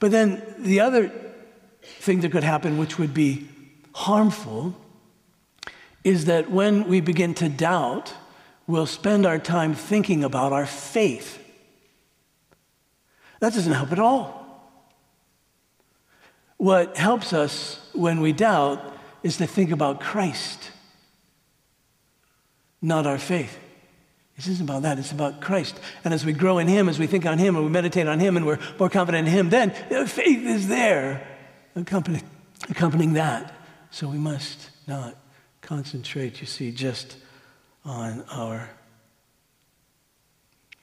But 0.00 0.10
then 0.10 0.42
the 0.58 0.80
other 0.80 1.12
thing 1.82 2.20
that 2.20 2.32
could 2.32 2.44
happen, 2.44 2.78
which 2.78 2.98
would 2.98 3.12
be 3.12 3.48
harmful, 3.94 4.74
is 6.08 6.24
that 6.24 6.50
when 6.50 6.88
we 6.88 7.02
begin 7.02 7.34
to 7.34 7.50
doubt, 7.50 8.14
we'll 8.66 8.86
spend 8.86 9.26
our 9.26 9.38
time 9.38 9.74
thinking 9.74 10.24
about 10.24 10.54
our 10.54 10.64
faith. 10.64 11.38
That 13.40 13.52
doesn't 13.52 13.72
help 13.72 13.92
at 13.92 13.98
all. 13.98 14.34
What 16.56 16.96
helps 16.96 17.34
us 17.34 17.78
when 17.92 18.20
we 18.22 18.32
doubt 18.32 18.80
is 19.22 19.36
to 19.36 19.46
think 19.46 19.70
about 19.70 20.00
Christ, 20.00 20.70
not 22.80 23.06
our 23.06 23.18
faith. 23.18 23.58
This 24.34 24.48
isn't 24.48 24.64
about 24.64 24.82
that. 24.82 24.98
It's 24.98 25.12
about 25.12 25.42
Christ. 25.42 25.78
And 26.04 26.14
as 26.14 26.24
we 26.24 26.32
grow 26.32 26.56
in 26.56 26.68
Him, 26.68 26.88
as 26.88 26.98
we 26.98 27.06
think 27.06 27.26
on 27.26 27.36
Him, 27.36 27.54
and 27.54 27.66
we 27.66 27.70
meditate 27.70 28.08
on 28.08 28.18
Him, 28.18 28.36
and 28.36 28.46
we're 28.46 28.60
more 28.78 28.88
confident 28.88 29.28
in 29.28 29.34
Him, 29.34 29.50
then 29.50 29.72
faith 30.06 30.46
is 30.46 30.68
there 30.68 31.28
accompanying, 31.76 32.24
accompanying 32.70 33.12
that. 33.12 33.54
So 33.90 34.08
we 34.08 34.18
must 34.18 34.70
not 34.86 35.14
concentrate, 35.68 36.40
you 36.40 36.46
see, 36.46 36.72
just 36.72 37.16
on 37.84 38.24
our 38.30 38.70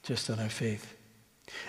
just 0.04 0.30
on 0.30 0.40
our 0.40 0.50
faith. 0.50 0.94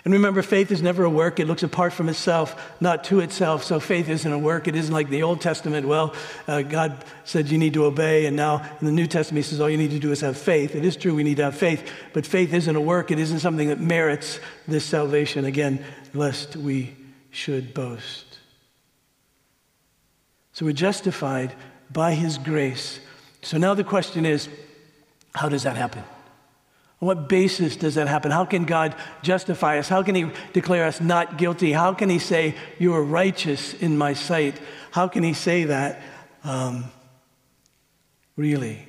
And 0.04 0.12
remember, 0.12 0.42
faith 0.42 0.70
is 0.70 0.82
never 0.82 1.04
a 1.04 1.08
work. 1.08 1.40
It 1.40 1.46
looks 1.46 1.62
apart 1.62 1.94
from 1.94 2.10
itself, 2.10 2.74
not 2.78 3.04
to 3.04 3.20
itself. 3.20 3.64
So 3.64 3.80
faith 3.80 4.10
isn't 4.10 4.30
a 4.30 4.38
work. 4.38 4.68
It 4.68 4.76
isn't 4.76 4.92
like 4.92 5.08
the 5.08 5.22
Old 5.22 5.40
Testament. 5.40 5.88
Well, 5.88 6.14
uh, 6.46 6.60
God 6.60 7.02
said 7.24 7.48
you 7.48 7.56
need 7.56 7.72
to 7.72 7.86
obey, 7.86 8.26
and 8.26 8.36
now 8.36 8.56
in 8.80 8.84
the 8.86 8.92
New 8.92 9.06
Testament, 9.06 9.46
He 9.46 9.50
says 9.50 9.62
all 9.62 9.70
you 9.70 9.78
need 9.78 9.92
to 9.92 9.98
do 9.98 10.12
is 10.12 10.20
have 10.20 10.36
faith. 10.36 10.74
It 10.74 10.84
is 10.84 10.94
true 10.94 11.14
we 11.14 11.22
need 11.22 11.38
to 11.38 11.44
have 11.44 11.56
faith, 11.56 11.90
but 12.12 12.26
faith 12.26 12.52
isn't 12.52 12.76
a 12.76 12.80
work. 12.82 13.10
It 13.10 13.18
isn't 13.18 13.40
something 13.40 13.68
that 13.68 13.80
merits 13.80 14.40
this 14.68 14.84
salvation, 14.84 15.46
again, 15.46 15.82
lest 16.12 16.54
we 16.54 16.94
should 17.30 17.72
boast. 17.72 18.38
So 20.52 20.66
we're 20.66 20.72
justified 20.72 21.54
by 21.90 22.12
His 22.12 22.36
grace. 22.36 23.00
So 23.46 23.58
now 23.58 23.74
the 23.74 23.84
question 23.84 24.26
is 24.26 24.48
how 25.32 25.48
does 25.48 25.62
that 25.62 25.76
happen? 25.76 26.02
On 27.00 27.06
what 27.06 27.28
basis 27.28 27.76
does 27.76 27.94
that 27.94 28.08
happen? 28.08 28.32
How 28.32 28.44
can 28.44 28.64
God 28.64 28.96
justify 29.22 29.78
us? 29.78 29.88
How 29.88 30.02
can 30.02 30.16
He 30.16 30.28
declare 30.52 30.84
us 30.84 31.00
not 31.00 31.38
guilty? 31.38 31.70
How 31.70 31.94
can 31.94 32.08
He 32.08 32.18
say, 32.18 32.56
You 32.80 32.92
are 32.94 33.04
righteous 33.04 33.72
in 33.72 33.96
my 33.96 34.14
sight? 34.14 34.58
How 34.90 35.06
can 35.06 35.22
He 35.22 35.32
say 35.32 35.62
that? 35.62 36.02
Um, 36.42 36.86
really? 38.34 38.88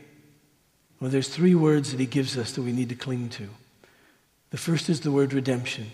Well, 0.99 1.11
there's 1.11 1.29
three 1.29 1.53
words 1.53 1.91
that 1.91 1.99
He 1.99 2.07
gives 2.07 2.35
us 2.35 2.53
that 2.53 2.63
we 2.63 2.71
need 2.71 2.89
to 2.89 2.95
cling 2.95 3.29
to. 3.29 3.47
The 4.49 4.57
first 4.57 4.89
is 4.89 5.01
the 5.01 5.11
word 5.11 5.33
redemption, 5.33 5.91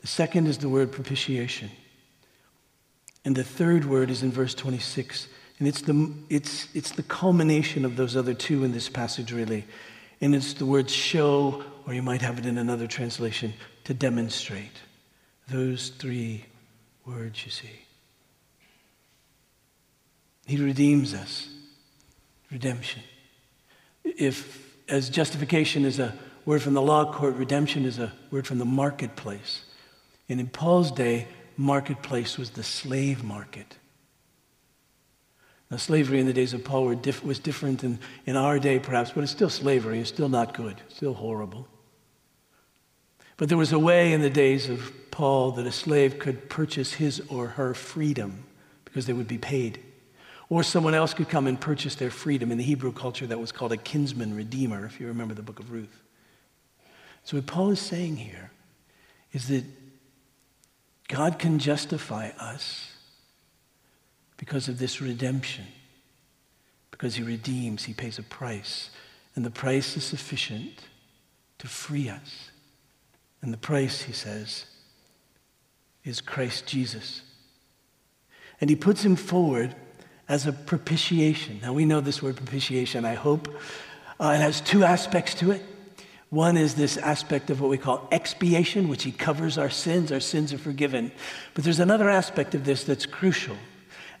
the 0.00 0.08
second 0.08 0.48
is 0.48 0.58
the 0.58 0.68
word 0.68 0.90
propitiation. 0.90 1.70
And 3.24 3.36
the 3.36 3.44
third 3.44 3.84
word 3.84 4.10
is 4.10 4.24
in 4.24 4.32
verse 4.32 4.54
26. 4.54 5.28
And 5.58 5.68
it's 5.68 5.82
the, 5.82 6.12
it's, 6.28 6.68
it's 6.74 6.90
the 6.92 7.02
culmination 7.02 7.84
of 7.84 7.96
those 7.96 8.16
other 8.16 8.34
two 8.34 8.64
in 8.64 8.72
this 8.72 8.88
passage, 8.88 9.32
really. 9.32 9.64
And 10.20 10.34
it's 10.34 10.54
the 10.54 10.66
word 10.66 10.90
show, 10.90 11.62
or 11.86 11.94
you 11.94 12.02
might 12.02 12.22
have 12.22 12.38
it 12.38 12.46
in 12.46 12.58
another 12.58 12.86
translation, 12.86 13.54
to 13.84 13.94
demonstrate. 13.94 14.80
Those 15.48 15.90
three 15.90 16.46
words, 17.06 17.44
you 17.44 17.50
see. 17.50 17.70
He 20.46 20.56
redeems 20.56 21.14
us. 21.14 21.48
Redemption. 22.50 23.02
If, 24.04 24.76
as 24.88 25.08
justification 25.08 25.84
is 25.84 25.98
a 25.98 26.14
word 26.44 26.62
from 26.62 26.74
the 26.74 26.82
law 26.82 27.12
court, 27.12 27.36
redemption 27.36 27.84
is 27.84 27.98
a 27.98 28.12
word 28.30 28.46
from 28.46 28.58
the 28.58 28.64
marketplace. 28.64 29.64
And 30.28 30.40
in 30.40 30.48
Paul's 30.48 30.90
day, 30.90 31.28
marketplace 31.56 32.38
was 32.38 32.50
the 32.50 32.62
slave 32.62 33.22
market. 33.24 33.78
Now, 35.70 35.78
slavery 35.78 36.20
in 36.20 36.26
the 36.26 36.32
days 36.32 36.52
of 36.52 36.64
Paul 36.64 36.94
diff- 36.94 37.24
was 37.24 37.38
different 37.38 37.80
than 37.80 37.98
in 38.26 38.36
our 38.36 38.58
day, 38.58 38.78
perhaps, 38.78 39.12
but 39.12 39.22
it's 39.22 39.32
still 39.32 39.50
slavery. 39.50 39.98
It's 39.98 40.08
still 40.08 40.28
not 40.28 40.54
good, 40.54 40.80
it's 40.86 40.96
still 40.96 41.14
horrible. 41.14 41.68
But 43.36 43.48
there 43.48 43.58
was 43.58 43.72
a 43.72 43.78
way 43.78 44.12
in 44.12 44.20
the 44.20 44.30
days 44.30 44.68
of 44.68 44.92
Paul 45.10 45.52
that 45.52 45.66
a 45.66 45.72
slave 45.72 46.18
could 46.18 46.48
purchase 46.48 46.94
his 46.94 47.20
or 47.28 47.48
her 47.48 47.74
freedom 47.74 48.44
because 48.84 49.06
they 49.06 49.12
would 49.12 49.26
be 49.26 49.38
paid. 49.38 49.80
Or 50.48 50.62
someone 50.62 50.94
else 50.94 51.14
could 51.14 51.28
come 51.28 51.46
and 51.46 51.60
purchase 51.60 51.94
their 51.94 52.10
freedom. 52.10 52.52
In 52.52 52.58
the 52.58 52.64
Hebrew 52.64 52.92
culture, 52.92 53.26
that 53.26 53.40
was 53.40 53.50
called 53.50 53.72
a 53.72 53.76
kinsman 53.76 54.36
redeemer, 54.36 54.84
if 54.86 55.00
you 55.00 55.08
remember 55.08 55.34
the 55.34 55.42
book 55.42 55.58
of 55.58 55.72
Ruth. 55.72 56.02
So, 57.24 57.38
what 57.38 57.46
Paul 57.46 57.70
is 57.70 57.80
saying 57.80 58.16
here 58.16 58.52
is 59.32 59.48
that 59.48 59.64
God 61.08 61.38
can 61.38 61.58
justify 61.58 62.28
us 62.38 62.90
because 64.36 64.68
of 64.68 64.78
this 64.78 65.00
redemption. 65.00 65.64
Because 66.90 67.16
he 67.16 67.22
redeems, 67.22 67.84
he 67.84 67.92
pays 67.92 68.18
a 68.18 68.22
price. 68.22 68.90
And 69.34 69.44
the 69.44 69.50
price 69.50 69.96
is 69.96 70.04
sufficient 70.04 70.84
to 71.58 71.66
free 71.66 72.08
us. 72.08 72.50
And 73.42 73.52
the 73.52 73.58
price, 73.58 74.02
he 74.02 74.12
says, 74.12 74.66
is 76.04 76.20
Christ 76.20 76.66
Jesus. 76.66 77.22
And 78.60 78.70
he 78.70 78.76
puts 78.76 79.04
him 79.04 79.16
forward 79.16 79.74
as 80.28 80.46
a 80.46 80.52
propitiation. 80.52 81.60
Now 81.62 81.72
we 81.72 81.84
know 81.84 82.00
this 82.00 82.22
word 82.22 82.36
propitiation, 82.36 83.04
I 83.04 83.14
hope. 83.14 83.48
Uh, 84.18 84.34
it 84.36 84.40
has 84.40 84.60
two 84.60 84.84
aspects 84.84 85.34
to 85.34 85.50
it. 85.50 85.62
One 86.30 86.56
is 86.56 86.74
this 86.74 86.96
aspect 86.96 87.50
of 87.50 87.60
what 87.60 87.70
we 87.70 87.78
call 87.78 88.08
expiation, 88.10 88.88
which 88.88 89.04
he 89.04 89.12
covers 89.12 89.58
our 89.58 89.70
sins, 89.70 90.10
our 90.10 90.20
sins 90.20 90.52
are 90.52 90.58
forgiven. 90.58 91.12
But 91.54 91.64
there's 91.64 91.80
another 91.80 92.08
aspect 92.08 92.54
of 92.54 92.64
this 92.64 92.84
that's 92.84 93.06
crucial 93.06 93.56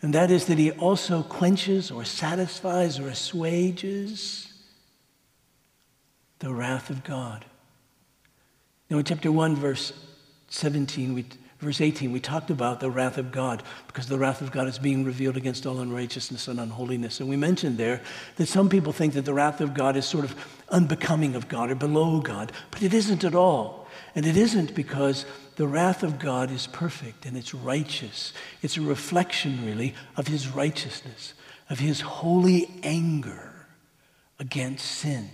and 0.04 0.12
that 0.12 0.30
is 0.30 0.44
that 0.48 0.58
he 0.58 0.70
also 0.70 1.22
quenches 1.22 1.90
or 1.90 2.04
satisfies 2.04 2.98
or 2.98 3.08
assuages 3.08 4.52
the 6.40 6.52
wrath 6.52 6.90
of 6.90 7.02
God. 7.04 7.46
Now, 8.90 8.98
in 8.98 9.04
chapter 9.06 9.32
1, 9.32 9.56
verse 9.56 9.94
17, 10.48 11.14
we, 11.14 11.24
verse 11.64 11.80
18, 11.80 12.12
we 12.12 12.20
talked 12.20 12.50
about 12.50 12.78
the 12.78 12.90
wrath 12.90 13.18
of 13.18 13.32
God 13.32 13.62
because 13.86 14.06
the 14.06 14.18
wrath 14.18 14.40
of 14.40 14.52
God 14.52 14.68
is 14.68 14.78
being 14.78 15.04
revealed 15.04 15.36
against 15.36 15.66
all 15.66 15.80
unrighteousness 15.80 16.46
and 16.46 16.60
unholiness. 16.60 17.20
And 17.20 17.28
we 17.28 17.36
mentioned 17.36 17.78
there 17.78 18.02
that 18.36 18.46
some 18.46 18.68
people 18.68 18.92
think 18.92 19.14
that 19.14 19.24
the 19.24 19.34
wrath 19.34 19.60
of 19.60 19.74
God 19.74 19.96
is 19.96 20.04
sort 20.04 20.24
of 20.24 20.36
unbecoming 20.68 21.34
of 21.34 21.48
God 21.48 21.70
or 21.70 21.74
below 21.74 22.20
God, 22.20 22.52
but 22.70 22.82
it 22.82 22.94
isn't 22.94 23.24
at 23.24 23.34
all. 23.34 23.88
And 24.14 24.26
it 24.26 24.36
isn't 24.36 24.74
because 24.74 25.26
the 25.56 25.66
wrath 25.66 26.02
of 26.02 26.18
God 26.18 26.50
is 26.50 26.66
perfect 26.66 27.26
and 27.26 27.36
it's 27.36 27.54
righteous. 27.54 28.32
It's 28.62 28.76
a 28.76 28.82
reflection, 28.82 29.64
really, 29.64 29.94
of 30.16 30.28
his 30.28 30.48
righteousness, 30.48 31.34
of 31.70 31.78
his 31.78 32.00
holy 32.00 32.68
anger 32.82 33.66
against 34.38 34.84
sin. 34.84 35.30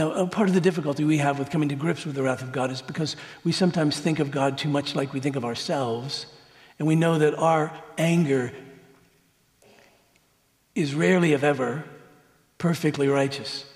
Now, 0.00 0.24
part 0.24 0.48
of 0.48 0.54
the 0.54 0.62
difficulty 0.62 1.04
we 1.04 1.18
have 1.18 1.38
with 1.38 1.50
coming 1.50 1.68
to 1.68 1.74
grips 1.74 2.06
with 2.06 2.14
the 2.14 2.22
wrath 2.22 2.40
of 2.40 2.52
God 2.52 2.70
is 2.70 2.80
because 2.80 3.16
we 3.44 3.52
sometimes 3.52 4.00
think 4.00 4.18
of 4.18 4.30
God 4.30 4.56
too 4.56 4.70
much 4.70 4.94
like 4.94 5.12
we 5.12 5.20
think 5.20 5.36
of 5.36 5.44
ourselves, 5.44 6.24
and 6.78 6.88
we 6.88 6.96
know 6.96 7.18
that 7.18 7.34
our 7.34 7.70
anger 7.98 8.50
is 10.74 10.94
rarely, 10.94 11.34
if 11.34 11.44
ever, 11.44 11.84
perfectly 12.56 13.08
righteous. 13.08 13.66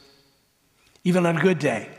Even 1.04 1.26
on 1.26 1.36
a 1.36 1.42
good 1.42 1.58
day, 1.58 1.90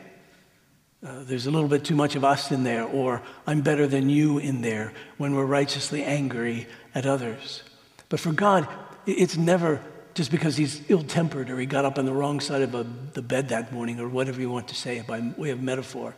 uh, 1.06 1.22
there's 1.22 1.46
a 1.46 1.52
little 1.52 1.68
bit 1.68 1.84
too 1.84 1.94
much 1.94 2.16
of 2.16 2.24
us 2.24 2.50
in 2.50 2.64
there, 2.64 2.82
or 2.82 3.22
I'm 3.46 3.60
better 3.60 3.86
than 3.86 4.08
you 4.08 4.38
in 4.38 4.60
there 4.60 4.92
when 5.18 5.36
we're 5.36 5.46
righteously 5.46 6.02
angry 6.02 6.66
at 6.96 7.06
others. 7.06 7.62
But 8.08 8.18
for 8.18 8.32
God, 8.32 8.66
it's 9.06 9.36
never 9.36 9.80
just 10.16 10.30
because 10.30 10.56
he's 10.56 10.80
ill 10.88 11.02
tempered 11.02 11.50
or 11.50 11.58
he 11.58 11.66
got 11.66 11.84
up 11.84 11.98
on 11.98 12.06
the 12.06 12.12
wrong 12.12 12.40
side 12.40 12.62
of 12.62 12.74
a, 12.74 12.86
the 13.12 13.20
bed 13.20 13.50
that 13.50 13.70
morning 13.70 14.00
or 14.00 14.08
whatever 14.08 14.40
you 14.40 14.48
want 14.48 14.66
to 14.66 14.74
say 14.74 15.02
by 15.06 15.20
way 15.36 15.50
of 15.50 15.60
metaphor. 15.62 16.16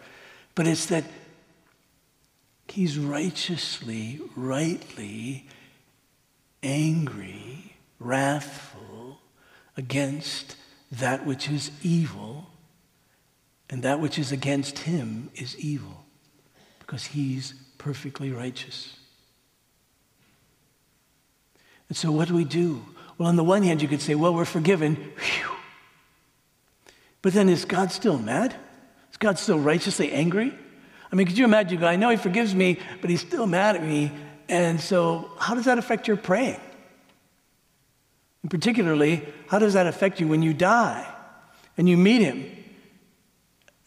But 0.55 0.69
it's 0.69 0.87
that 0.87 1.03
he's 2.69 2.97
righteously, 2.97 4.21
rightly 4.37 5.49
angry, 6.63 7.75
wrathful 7.99 9.19
against 9.77 10.55
that 10.93 11.27
which 11.27 11.51
is 11.51 11.73
evil 11.83 12.51
and 13.69 13.83
that 13.83 13.99
which 13.99 14.17
is 14.17 14.31
against 14.31 14.79
him 14.79 15.29
is 15.35 15.59
evil 15.59 16.07
because 16.79 17.07
he's 17.07 17.53
perfectly 17.79 18.31
righteous. 18.31 18.97
And 21.89 21.97
so, 21.97 22.13
what 22.13 22.29
do 22.29 22.35
we 22.35 22.45
do? 22.45 22.85
Well, 23.19 23.29
on 23.29 23.37
the 23.37 23.45
one 23.45 23.65
hand, 23.65 23.83
you 23.83 23.89
could 23.89 24.01
say, 24.01 24.15
well, 24.15 24.33
we're 24.33 24.45
forgiven. 24.45 24.95
Whew. 24.95 25.51
But 27.21 27.33
then, 27.33 27.49
is 27.49 27.65
God 27.65 27.91
still 27.91 28.17
mad? 28.17 28.55
Is 29.11 29.17
God 29.17 29.39
still 29.39 29.59
righteously 29.59 30.13
angry? 30.13 30.57
I 31.11 31.17
mean, 31.17 31.27
could 31.27 31.37
you 31.37 31.45
imagine? 31.45 31.75
You 31.75 31.81
go, 31.81 31.87
I 31.89 31.97
know 31.97 32.11
he 32.11 32.17
forgives 32.17 32.55
me, 32.55 32.79
but 33.01 33.11
he's 33.11 33.21
still 33.21 33.47
mad 33.47 33.75
at 33.75 33.83
me. 33.83 34.13
And 34.49 34.81
so, 34.81 35.31
how 35.39 35.55
does 35.55 35.65
that 35.65 35.79
affect 35.79 36.07
your 36.07 36.17
praying? 36.17 36.61
And 38.43 38.51
particularly, 38.51 39.27
how 39.49 39.59
does 39.59 39.75
that 39.75 39.89
affect 39.89 40.21
you 40.21 40.29
when 40.29 40.43
you 40.43 40.55
die 40.55 41.13
and 41.77 41.89
you 41.89 41.97
meet 41.97 42.23
him 42.23 42.55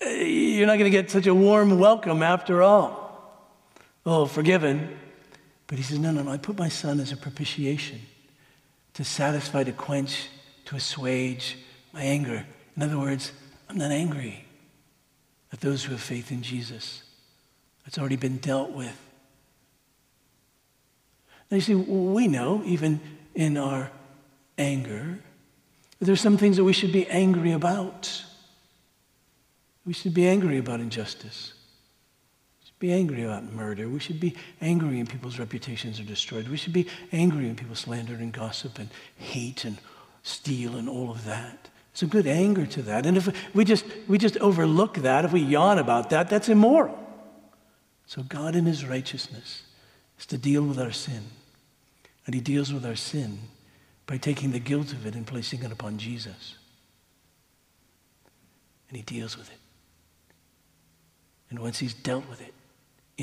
uh, 0.04 0.10
you're 0.10 0.65
not 0.65 0.80
going 0.80 0.91
to 0.91 0.98
get 0.98 1.12
such 1.12 1.28
a 1.28 1.36
warm 1.36 1.78
welcome 1.78 2.24
after 2.24 2.63
all. 2.63 3.00
Oh, 4.04 4.26
forgiven. 4.26 4.98
But 5.67 5.78
he 5.78 5.84
says, 5.84 6.00
No, 6.00 6.12
no, 6.12 6.24
no. 6.24 6.32
I 6.32 6.38
put 6.38 6.58
my 6.58 6.70
son 6.70 7.00
as 7.00 7.12
a 7.12 7.17
propitiation 7.17 8.02
to 9.01 9.09
satisfy, 9.09 9.63
to 9.63 9.71
quench, 9.71 10.27
to 10.63 10.75
assuage 10.75 11.57
my 11.91 12.03
anger. 12.03 12.45
In 12.77 12.83
other 12.83 12.99
words, 12.99 13.31
I'm 13.67 13.79
not 13.79 13.89
angry. 13.89 14.45
at 15.51 15.59
those 15.59 15.83
who 15.83 15.91
have 15.93 16.01
faith 16.01 16.31
in 16.31 16.43
Jesus, 16.43 17.01
it's 17.87 17.97
already 17.97 18.15
been 18.15 18.37
dealt 18.37 18.69
with. 18.71 18.95
Now 21.49 21.55
you 21.55 21.61
see, 21.61 21.73
we 21.73 22.27
know, 22.27 22.61
even 22.63 23.01
in 23.33 23.57
our 23.57 23.89
anger, 24.59 25.17
that 25.97 26.05
there's 26.05 26.21
some 26.21 26.37
things 26.37 26.57
that 26.57 26.63
we 26.63 26.71
should 26.71 26.93
be 26.93 27.07
angry 27.07 27.53
about. 27.53 28.23
We 29.83 29.93
should 29.93 30.13
be 30.13 30.27
angry 30.27 30.59
about 30.59 30.79
injustice. 30.79 31.53
Be 32.82 32.91
angry 32.91 33.22
about 33.22 33.44
murder. 33.54 33.88
We 33.88 34.00
should 34.00 34.20
be 34.20 34.36
angry 34.60 34.98
when 34.98 35.06
people's 35.06 35.38
reputations 35.38 36.00
are 36.00 36.04
destroyed. 36.04 36.48
We 36.48 36.58
should 36.58 36.74
be 36.74 36.88
angry 37.12 37.46
when 37.46 37.56
people 37.56 37.76
slander 37.76 38.15
and 38.15 38.34
gossip 38.34 38.80
and 38.80 38.89
hate 39.17 39.65
and 39.65 39.78
steal 40.24 40.76
and 40.76 40.89
all 40.89 41.12
of 41.12 41.24
that. 41.26 41.70
There's 41.94 42.02
a 42.02 42.08
good 42.08 42.26
anger 42.26 42.65
to 42.65 42.82
that. 42.82 43.06
And 43.06 43.17
if 43.17 43.30
we 43.54 43.65
just, 43.65 43.86
we 44.08 44.17
just 44.17 44.36
overlook 44.38 44.96
that, 44.96 45.26
if 45.26 45.32
we 45.32 45.41
yawn 45.41 45.78
about 45.78 46.10
that, 46.10 46.28
that's 46.28 46.50
immoral. 46.50 46.98
So 48.08 48.24
God 48.24 48.56
in 48.56 48.65
his 48.65 48.84
righteousness 48.84 49.62
is 50.17 50.26
to 50.26 50.39
deal 50.39 50.63
with 50.63 50.80
our 50.80 50.91
sin. 50.91 51.22
And 52.26 52.34
he 52.34 52.41
deals 52.41 52.74
with 52.74 52.84
our 52.84 52.96
sin 52.96 53.38
by 54.08 54.17
taking 54.17 54.54
the 54.54 54.60
guilt 54.60 54.91
of 54.91 55.06
it 55.06 55.13
and 55.13 55.28
placing 55.28 55.62
it 55.62 55.72
upon 55.72 56.00
Jesus. 56.00 56.56
And 58.89 58.98
he 58.98 59.04
deals 59.04 59.38
with 59.38 59.52
it. 59.52 59.60
And 61.52 61.60
once 61.60 61.78
he's 61.78 61.94
dealt 61.94 62.28
with 62.28 62.41
it 62.41 62.56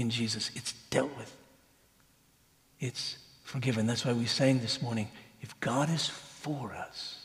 in 0.00 0.11
Jesus, 0.11 0.50
it's 0.54 0.72
dealt 0.90 1.16
with. 1.16 1.34
It's 2.80 3.18
forgiven. 3.44 3.87
That's 3.87 4.04
why 4.04 4.12
we 4.12 4.26
sang 4.26 4.61
this 4.61 4.80
morning 4.80 5.08
if 5.40 5.58
God 5.61 5.90
is 5.90 6.06
for 6.06 6.72
us, 6.72 7.18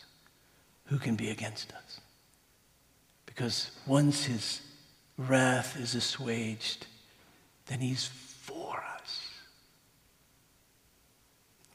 who 0.86 0.97
can 0.97 1.15
be 1.15 1.29
against 1.29 1.71
us? 1.73 1.99
Because 3.25 3.71
once 3.88 4.25
his 4.25 4.62
wrath 5.17 5.79
is 5.79 5.95
assuaged, 5.95 6.88
then 7.67 7.79
he's 7.79 8.05
for 8.05 8.83
us. 8.99 9.29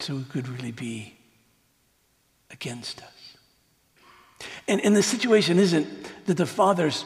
So 0.01 0.15
who 0.17 0.25
could 0.25 0.49
really 0.49 0.73
be 0.73 1.15
against 2.51 3.03
us? 3.03 3.37
And, 4.69 4.81
and 4.85 4.95
the 4.95 5.03
situation 5.03 5.59
isn't 5.59 5.89
that 6.27 6.37
the 6.37 6.47
father's 6.47 7.05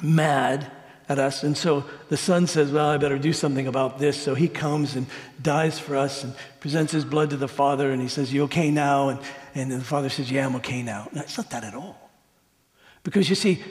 mad 0.00 0.70
at 1.08 1.18
us. 1.18 1.42
And 1.42 1.56
so 1.56 1.84
the 2.08 2.16
son 2.16 2.46
says, 2.46 2.70
Well, 2.70 2.86
I 2.86 2.96
better 2.96 3.18
do 3.18 3.32
something 3.32 3.66
about 3.66 3.98
this. 3.98 4.20
So 4.20 4.34
he 4.34 4.48
comes 4.48 4.96
and 4.96 5.06
dies 5.40 5.78
for 5.78 5.96
us 5.96 6.24
and 6.24 6.34
presents 6.60 6.92
his 6.92 7.04
blood 7.04 7.30
to 7.30 7.36
the 7.36 7.48
father. 7.48 7.90
And 7.90 8.02
he 8.02 8.08
says, 8.08 8.32
You 8.32 8.44
okay 8.44 8.70
now? 8.70 9.10
And, 9.10 9.20
and 9.54 9.72
the 9.72 9.80
father 9.80 10.08
says, 10.08 10.30
Yeah, 10.30 10.46
I'm 10.46 10.56
okay 10.56 10.82
now. 10.82 11.08
No, 11.12 11.22
it's 11.22 11.36
not 11.36 11.50
that 11.50 11.64
at 11.64 11.74
all. 11.74 12.10
Because 13.02 13.28
you 13.28 13.36
see, 13.36 13.62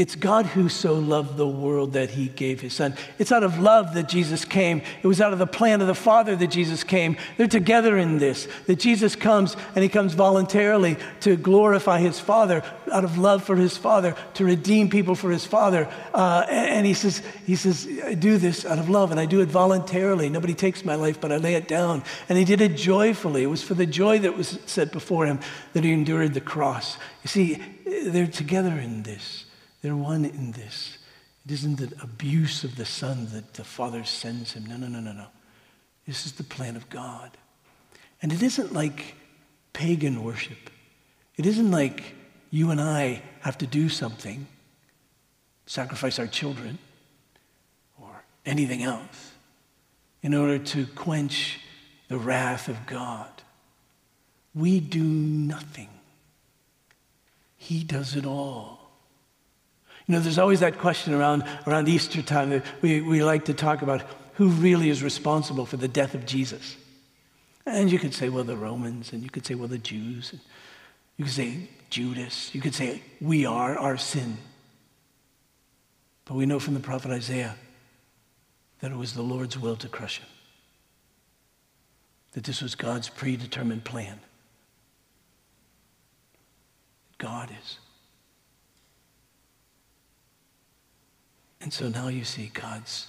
it's 0.00 0.16
God 0.16 0.46
who 0.46 0.70
so 0.70 0.94
loved 0.94 1.36
the 1.36 1.46
world 1.46 1.92
that 1.92 2.08
he 2.08 2.28
gave 2.28 2.62
his 2.62 2.72
son. 2.72 2.94
It's 3.18 3.30
out 3.30 3.42
of 3.42 3.58
love 3.58 3.92
that 3.92 4.08
Jesus 4.08 4.46
came. 4.46 4.80
It 5.02 5.06
was 5.06 5.20
out 5.20 5.34
of 5.34 5.38
the 5.38 5.46
plan 5.46 5.82
of 5.82 5.88
the 5.88 5.94
Father 5.94 6.34
that 6.36 6.46
Jesus 6.46 6.82
came. 6.82 7.18
They're 7.36 7.46
together 7.46 7.98
in 7.98 8.16
this. 8.16 8.48
That 8.66 8.78
Jesus 8.78 9.14
comes 9.14 9.58
and 9.74 9.82
he 9.82 9.90
comes 9.90 10.14
voluntarily 10.14 10.96
to 11.20 11.36
glorify 11.36 12.00
his 12.00 12.18
Father, 12.18 12.64
out 12.90 13.04
of 13.04 13.18
love 13.18 13.44
for 13.44 13.56
his 13.56 13.76
Father, 13.76 14.16
to 14.34 14.44
redeem 14.46 14.88
people 14.88 15.14
for 15.14 15.30
his 15.30 15.44
Father. 15.44 15.86
Uh, 16.14 16.46
and 16.48 16.86
he 16.86 16.94
says, 16.94 17.22
he 17.44 17.54
says, 17.54 17.86
I 18.02 18.14
do 18.14 18.38
this 18.38 18.64
out 18.64 18.78
of 18.78 18.88
love 18.88 19.10
and 19.10 19.20
I 19.20 19.26
do 19.26 19.42
it 19.42 19.50
voluntarily. 19.50 20.30
Nobody 20.30 20.54
takes 20.54 20.82
my 20.82 20.94
life, 20.94 21.20
but 21.20 21.30
I 21.30 21.36
lay 21.36 21.56
it 21.56 21.68
down. 21.68 22.04
And 22.30 22.38
he 22.38 22.46
did 22.46 22.62
it 22.62 22.74
joyfully. 22.74 23.42
It 23.42 23.48
was 23.48 23.62
for 23.62 23.74
the 23.74 23.84
joy 23.84 24.18
that 24.20 24.34
was 24.34 24.58
set 24.64 24.92
before 24.92 25.26
him 25.26 25.40
that 25.74 25.84
he 25.84 25.92
endured 25.92 26.32
the 26.32 26.40
cross. 26.40 26.96
You 27.22 27.28
see, 27.28 27.62
they're 27.84 28.26
together 28.26 28.78
in 28.78 29.02
this. 29.02 29.44
They're 29.82 29.96
one 29.96 30.24
in 30.24 30.52
this. 30.52 30.98
It 31.44 31.52
isn't 31.52 31.76
the 31.76 31.92
abuse 32.02 32.64
of 32.64 32.76
the 32.76 32.84
Son 32.84 33.28
that 33.32 33.54
the 33.54 33.64
Father 33.64 34.04
sends 34.04 34.52
him. 34.52 34.66
No, 34.66 34.76
no, 34.76 34.88
no, 34.88 35.00
no, 35.00 35.12
no. 35.12 35.26
This 36.06 36.26
is 36.26 36.32
the 36.32 36.44
plan 36.44 36.76
of 36.76 36.90
God. 36.90 37.36
And 38.22 38.32
it 38.32 38.42
isn't 38.42 38.72
like 38.72 39.14
pagan 39.72 40.22
worship. 40.22 40.70
It 41.36 41.46
isn't 41.46 41.70
like 41.70 42.14
you 42.50 42.70
and 42.70 42.80
I 42.80 43.22
have 43.40 43.56
to 43.58 43.66
do 43.66 43.88
something, 43.88 44.46
sacrifice 45.66 46.18
our 46.18 46.26
children, 46.26 46.78
or 48.00 48.24
anything 48.44 48.82
else, 48.82 49.32
in 50.22 50.34
order 50.34 50.58
to 50.58 50.86
quench 50.88 51.60
the 52.08 52.18
wrath 52.18 52.68
of 52.68 52.86
God. 52.86 53.30
We 54.54 54.80
do 54.80 55.02
nothing. 55.02 55.88
He 57.56 57.84
does 57.84 58.16
it 58.16 58.26
all. 58.26 58.79
You 60.10 60.16
know, 60.16 60.22
there's 60.22 60.38
always 60.40 60.58
that 60.58 60.76
question 60.76 61.14
around, 61.14 61.44
around 61.68 61.86
Easter 61.86 62.20
time 62.20 62.50
that 62.50 62.64
we, 62.82 63.00
we 63.00 63.22
like 63.22 63.44
to 63.44 63.54
talk 63.54 63.80
about 63.80 64.02
who 64.34 64.48
really 64.48 64.90
is 64.90 65.04
responsible 65.04 65.66
for 65.66 65.76
the 65.76 65.86
death 65.86 66.16
of 66.16 66.26
Jesus. 66.26 66.76
And 67.64 67.92
you 67.92 68.00
could 68.00 68.12
say, 68.12 68.28
well, 68.28 68.42
the 68.42 68.56
Romans, 68.56 69.12
and 69.12 69.22
you 69.22 69.30
could 69.30 69.46
say, 69.46 69.54
well, 69.54 69.68
the 69.68 69.78
Jews, 69.78 70.32
and 70.32 70.40
you 71.16 71.26
could 71.26 71.32
say 71.32 71.68
Judas, 71.90 72.52
you 72.52 72.60
could 72.60 72.74
say, 72.74 73.02
we 73.20 73.46
are 73.46 73.78
our 73.78 73.96
sin. 73.96 74.38
But 76.24 76.34
we 76.34 76.44
know 76.44 76.58
from 76.58 76.74
the 76.74 76.80
prophet 76.80 77.12
Isaiah 77.12 77.54
that 78.80 78.90
it 78.90 78.96
was 78.96 79.14
the 79.14 79.22
Lord's 79.22 79.56
will 79.56 79.76
to 79.76 79.88
crush 79.88 80.18
him, 80.18 80.28
that 82.32 82.42
this 82.42 82.60
was 82.60 82.74
God's 82.74 83.08
predetermined 83.08 83.84
plan. 83.84 84.18
God 87.18 87.52
is. 87.62 87.79
And 91.70 91.74
so 91.76 91.88
now 91.88 92.08
you 92.08 92.24
see 92.24 92.50
God's 92.52 93.06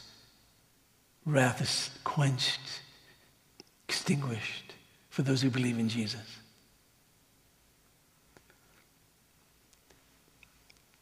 wrath 1.26 1.64
is 1.64 1.90
quenched, 2.04 2.60
extinguished 3.88 4.76
for 5.10 5.24
those 5.24 5.42
who 5.42 5.50
believe 5.50 5.80
in 5.80 5.90
Jesus. 5.90 6.38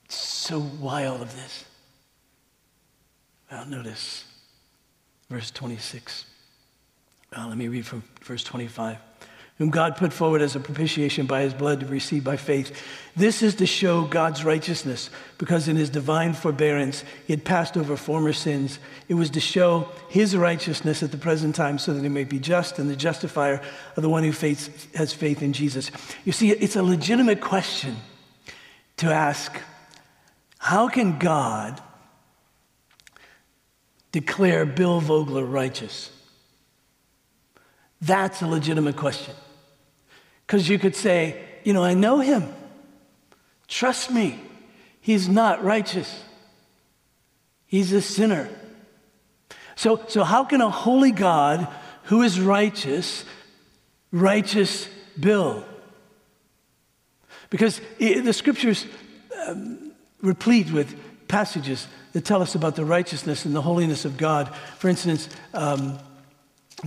So 0.07 0.61
why 0.61 1.03
all 1.03 1.21
of 1.21 1.35
this? 1.35 1.65
Well, 3.51 3.65
notice 3.65 4.23
verse 5.29 5.51
26. 5.51 6.27
Well, 7.35 7.49
let 7.49 7.57
me 7.57 7.67
read 7.67 7.85
from 7.85 8.03
verse 8.21 8.45
25 8.45 8.99
whom 9.59 9.69
God 9.69 9.97
put 9.97 10.13
forward 10.13 10.41
as 10.41 10.55
a 10.55 10.59
propitiation 10.59 11.25
by 11.25 11.41
his 11.41 11.53
blood 11.53 11.81
to 11.81 11.85
receive 11.85 12.23
by 12.23 12.37
faith. 12.37 12.81
This 13.15 13.43
is 13.43 13.55
to 13.55 13.65
show 13.65 14.05
God's 14.05 14.45
righteousness, 14.45 15.09
because 15.37 15.67
in 15.67 15.75
his 15.75 15.89
divine 15.89 16.33
forbearance 16.33 17.03
he 17.27 17.33
had 17.33 17.43
passed 17.43 17.75
over 17.75 17.97
former 17.97 18.31
sins. 18.31 18.79
It 19.09 19.15
was 19.15 19.29
to 19.31 19.41
show 19.41 19.89
his 20.07 20.35
righteousness 20.35 21.03
at 21.03 21.11
the 21.11 21.17
present 21.17 21.55
time 21.55 21.77
so 21.77 21.93
that 21.93 22.01
he 22.01 22.09
may 22.09 22.23
be 22.23 22.39
just 22.39 22.79
and 22.79 22.89
the 22.89 22.95
justifier 22.95 23.61
of 23.97 24.01
the 24.01 24.09
one 24.09 24.23
who 24.23 24.31
faith, 24.31 24.95
has 24.95 25.13
faith 25.13 25.43
in 25.43 25.51
Jesus. 25.51 25.91
You 26.23 26.31
see, 26.31 26.51
it's 26.51 26.77
a 26.77 26.83
legitimate 26.83 27.41
question 27.41 27.97
to 28.97 29.11
ask 29.13 29.61
how 30.57 30.87
can 30.87 31.19
God 31.19 31.81
declare 34.13 34.65
Bill 34.65 35.01
Vogler 35.01 35.45
righteous? 35.45 36.11
That's 38.01 38.41
a 38.41 38.47
legitimate 38.47 38.95
question. 38.95 39.35
Because 40.49 40.67
you 40.67 40.79
could 40.79 40.95
say, 40.95 41.39
you 41.63 41.73
know, 41.73 41.83
I 41.83 41.93
know 41.93 42.21
him. 42.21 42.51
Trust 43.67 44.09
me, 44.09 44.39
he's 44.99 45.29
not 45.29 45.63
righteous. 45.63 46.23
He's 47.67 47.93
a 47.93 48.01
sinner. 48.01 48.49
So, 49.75 50.03
so 50.07 50.23
how 50.23 50.45
can 50.45 50.61
a 50.61 50.69
holy 50.71 51.11
God 51.11 51.67
who 52.05 52.23
is 52.23 52.39
righteous, 52.41 53.25
righteous 54.11 54.89
Bill? 55.19 55.63
Because 57.51 57.79
it, 57.99 58.25
the 58.25 58.33
scriptures 58.33 58.87
um, 59.47 59.91
replete 60.23 60.71
with 60.71 60.99
passages 61.27 61.87
that 62.13 62.25
tell 62.25 62.41
us 62.41 62.55
about 62.55 62.75
the 62.75 62.85
righteousness 62.85 63.45
and 63.45 63.55
the 63.55 63.61
holiness 63.61 64.03
of 64.03 64.17
God. 64.17 64.51
For 64.79 64.89
instance, 64.89 65.29
um, 65.53 65.99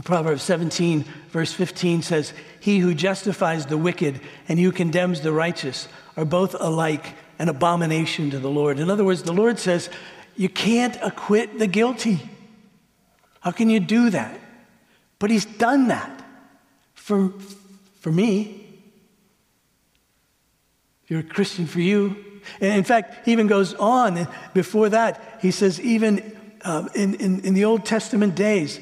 Proverbs 0.00 0.42
17, 0.42 1.04
verse 1.28 1.52
15 1.52 2.02
says, 2.02 2.32
He 2.60 2.78
who 2.78 2.94
justifies 2.94 3.66
the 3.66 3.76
wicked 3.76 4.20
and 4.48 4.58
who 4.58 4.72
condemns 4.72 5.20
the 5.20 5.32
righteous 5.32 5.86
are 6.16 6.24
both 6.24 6.54
alike 6.58 7.14
an 7.38 7.48
abomination 7.48 8.30
to 8.30 8.38
the 8.38 8.50
Lord. 8.50 8.78
In 8.78 8.90
other 8.90 9.04
words, 9.04 9.22
the 9.22 9.32
Lord 9.32 9.58
says, 9.58 9.90
You 10.36 10.48
can't 10.48 10.96
acquit 11.02 11.58
the 11.58 11.66
guilty. 11.66 12.22
How 13.40 13.50
can 13.50 13.68
you 13.68 13.80
do 13.80 14.10
that? 14.10 14.40
But 15.18 15.30
He's 15.30 15.44
done 15.44 15.88
that 15.88 16.24
for, 16.94 17.32
for 18.00 18.10
me. 18.10 18.64
If 21.04 21.10
you're 21.10 21.20
a 21.20 21.24
Christian, 21.24 21.66
for 21.66 21.80
you. 21.80 22.16
And 22.60 22.72
in 22.72 22.84
fact, 22.84 23.24
he 23.24 23.32
even 23.32 23.46
goes 23.46 23.74
on 23.74 24.26
before 24.54 24.88
that. 24.88 25.38
He 25.40 25.50
says, 25.50 25.80
even 25.80 26.36
um, 26.64 26.88
in, 26.94 27.14
in, 27.14 27.40
in 27.40 27.54
the 27.54 27.64
Old 27.64 27.84
Testament 27.84 28.34
days, 28.34 28.80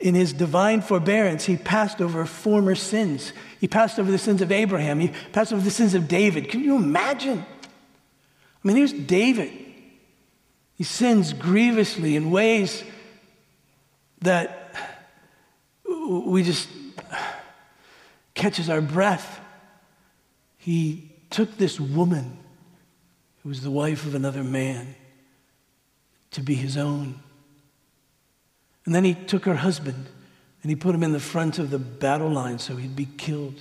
in 0.00 0.14
his 0.14 0.32
divine 0.32 0.80
forbearance, 0.80 1.44
he 1.44 1.58
passed 1.58 2.00
over 2.00 2.24
former 2.24 2.74
sins. 2.74 3.34
He 3.60 3.68
passed 3.68 3.98
over 3.98 4.10
the 4.10 4.18
sins 4.18 4.40
of 4.40 4.50
Abraham. 4.50 4.98
He 4.98 5.12
passed 5.32 5.52
over 5.52 5.62
the 5.62 5.70
sins 5.70 5.94
of 5.94 6.08
David. 6.08 6.48
Can 6.48 6.64
you 6.64 6.76
imagine? 6.76 7.38
I 7.40 8.68
mean, 8.68 8.78
here's 8.78 8.94
David. 8.94 9.52
He 10.74 10.84
sins 10.84 11.34
grievously 11.34 12.16
in 12.16 12.30
ways 12.30 12.82
that 14.22 14.74
we 15.86 16.42
just 16.42 16.68
catches 18.34 18.70
our 18.70 18.80
breath. 18.80 19.40
He 20.56 21.12
took 21.28 21.58
this 21.58 21.78
woman 21.78 22.38
who 23.42 23.50
was 23.50 23.60
the 23.60 23.70
wife 23.70 24.06
of 24.06 24.14
another 24.14 24.42
man 24.42 24.94
to 26.30 26.40
be 26.40 26.54
his 26.54 26.78
own. 26.78 27.22
And 28.84 28.94
then 28.94 29.04
he 29.04 29.14
took 29.14 29.44
her 29.44 29.56
husband 29.56 30.06
and 30.62 30.70
he 30.70 30.76
put 30.76 30.94
him 30.94 31.02
in 31.02 31.12
the 31.12 31.20
front 31.20 31.58
of 31.58 31.70
the 31.70 31.78
battle 31.78 32.30
line 32.30 32.58
so 32.58 32.76
he'd 32.76 32.96
be 32.96 33.08
killed. 33.16 33.60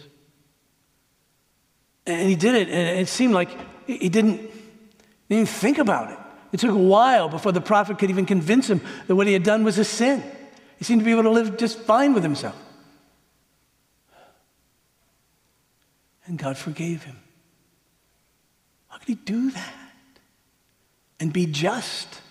And 2.05 2.27
he 2.27 2.35
did 2.35 2.55
it, 2.55 2.69
and 2.69 2.99
it 2.99 3.07
seemed 3.07 3.33
like 3.33 3.49
he 3.85 4.09
didn't, 4.09 4.39
he 4.39 5.35
didn't 5.35 5.49
think 5.49 5.77
about 5.77 6.11
it. 6.11 6.17
It 6.51 6.59
took 6.59 6.71
a 6.71 6.75
while 6.75 7.29
before 7.29 7.51
the 7.51 7.61
prophet 7.61 7.99
could 7.99 8.09
even 8.09 8.25
convince 8.25 8.67
him 8.69 8.81
that 9.07 9.15
what 9.15 9.27
he 9.27 9.33
had 9.33 9.43
done 9.43 9.63
was 9.63 9.77
a 9.77 9.83
sin. 9.83 10.23
He 10.77 10.83
seemed 10.83 11.01
to 11.01 11.05
be 11.05 11.11
able 11.11 11.23
to 11.23 11.29
live 11.29 11.57
just 11.57 11.79
fine 11.79 12.13
with 12.13 12.23
himself. 12.23 12.55
And 16.25 16.37
God 16.37 16.57
forgave 16.57 17.03
him. 17.03 17.17
How 18.87 18.97
could 18.97 19.07
he 19.07 19.15
do 19.15 19.51
that? 19.51 19.73
And 21.19 21.33
be 21.33 21.45
just? 21.45 22.21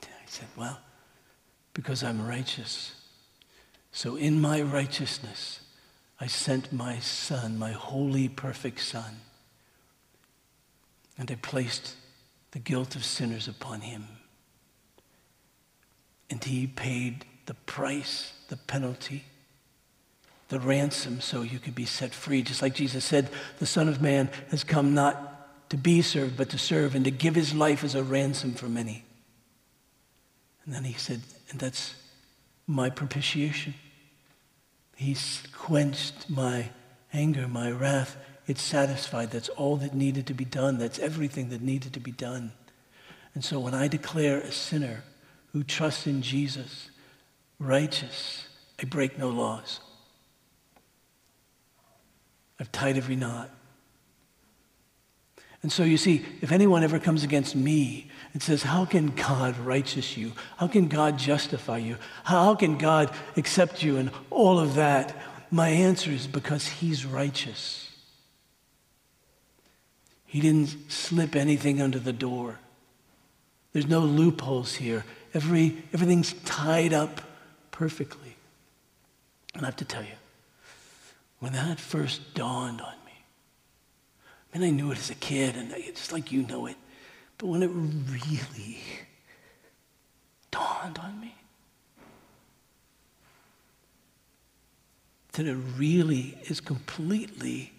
He 0.00 0.21
said, 0.32 0.48
Well, 0.56 0.78
because 1.74 2.02
I'm 2.02 2.26
righteous. 2.26 2.92
So 3.92 4.16
in 4.16 4.40
my 4.40 4.62
righteousness, 4.62 5.60
I 6.20 6.26
sent 6.26 6.72
my 6.72 6.98
son, 6.98 7.58
my 7.58 7.72
holy, 7.72 8.28
perfect 8.28 8.80
son 8.80 9.16
and 11.18 11.30
I 11.30 11.34
placed 11.36 11.94
the 12.52 12.58
guilt 12.58 12.96
of 12.96 13.04
sinners 13.04 13.48
upon 13.48 13.80
him. 13.80 14.08
And 16.30 16.42
he 16.42 16.66
paid 16.66 17.24
the 17.46 17.54
price, 17.54 18.32
the 18.48 18.56
penalty, 18.56 19.24
the 20.48 20.60
ransom 20.60 21.20
so 21.20 21.42
you 21.42 21.58
could 21.58 21.74
be 21.74 21.84
set 21.84 22.14
free. 22.14 22.42
Just 22.42 22.62
like 22.62 22.74
Jesus 22.74 23.04
said, 23.04 23.28
the 23.58 23.66
Son 23.66 23.88
of 23.88 24.02
Man 24.02 24.30
has 24.50 24.64
come 24.64 24.94
not 24.94 25.70
to 25.70 25.76
be 25.76 26.02
served, 26.02 26.36
but 26.36 26.50
to 26.50 26.58
serve 26.58 26.94
and 26.94 27.04
to 27.04 27.10
give 27.10 27.34
his 27.34 27.54
life 27.54 27.84
as 27.84 27.94
a 27.94 28.02
ransom 28.02 28.54
for 28.54 28.68
many. 28.68 29.04
And 30.64 30.74
then 30.74 30.84
he 30.84 30.94
said, 30.94 31.20
and 31.50 31.58
that's 31.58 31.94
my 32.66 32.90
propitiation. 32.90 33.74
He's 34.96 35.42
quenched 35.56 36.30
my 36.30 36.70
anger, 37.12 37.48
my 37.48 37.70
wrath. 37.70 38.16
It's 38.46 38.62
satisfied. 38.62 39.30
That's 39.30 39.48
all 39.50 39.76
that 39.76 39.94
needed 39.94 40.26
to 40.28 40.34
be 40.34 40.44
done. 40.44 40.78
That's 40.78 40.98
everything 40.98 41.48
that 41.50 41.62
needed 41.62 41.92
to 41.94 42.00
be 42.00 42.12
done. 42.12 42.52
And 43.34 43.44
so 43.44 43.58
when 43.58 43.74
I 43.74 43.88
declare 43.88 44.40
a 44.40 44.52
sinner 44.52 45.02
who 45.52 45.64
trusts 45.64 46.06
in 46.06 46.22
Jesus 46.22 46.90
righteous, 47.58 48.46
I 48.80 48.84
break 48.84 49.18
no 49.18 49.30
laws. 49.30 49.80
I've 52.60 52.70
tied 52.70 52.96
every 52.96 53.16
knot. 53.16 53.50
And 55.62 55.70
so 55.70 55.84
you 55.84 55.96
see, 55.96 56.24
if 56.40 56.50
anyone 56.50 56.82
ever 56.82 56.98
comes 56.98 57.22
against 57.22 57.54
me 57.54 58.10
and 58.32 58.42
says, 58.42 58.64
How 58.64 58.84
can 58.84 59.08
God 59.08 59.56
righteous 59.58 60.16
you? 60.16 60.32
How 60.56 60.66
can 60.66 60.88
God 60.88 61.18
justify 61.18 61.78
you? 61.78 61.96
How 62.24 62.54
can 62.54 62.78
God 62.78 63.10
accept 63.36 63.82
you? 63.82 63.96
And 63.96 64.10
all 64.30 64.58
of 64.58 64.74
that, 64.74 65.16
my 65.50 65.68
answer 65.68 66.10
is 66.10 66.26
because 66.26 66.66
He's 66.66 67.06
righteous. 67.06 67.90
He 70.26 70.40
didn't 70.40 70.90
slip 70.90 71.36
anything 71.36 71.80
under 71.80 71.98
the 71.98 72.12
door. 72.12 72.58
There's 73.72 73.86
no 73.86 74.00
loopholes 74.00 74.74
here. 74.74 75.04
Every, 75.34 75.82
everything's 75.92 76.32
tied 76.44 76.92
up 76.92 77.20
perfectly. 77.70 78.36
And 79.54 79.62
I 79.62 79.66
have 79.66 79.76
to 79.76 79.84
tell 79.84 80.02
you, 80.02 80.16
when 81.38 81.52
that 81.52 81.78
first 81.78 82.34
dawned 82.34 82.80
on 82.80 82.94
mean, 84.58 84.68
I 84.68 84.70
knew 84.70 84.92
it 84.92 84.98
as 84.98 85.10
a 85.10 85.14
kid, 85.14 85.56
and 85.56 85.70
just 85.70 86.12
like 86.12 86.30
you 86.30 86.42
know 86.42 86.66
it, 86.66 86.76
but 87.38 87.46
when 87.46 87.62
it 87.62 87.70
really 87.72 88.78
dawned 90.50 90.98
on 90.98 91.20
me, 91.20 91.34
that 95.32 95.46
it 95.46 95.56
really 95.76 96.38
is 96.44 96.60
completely 96.60 97.72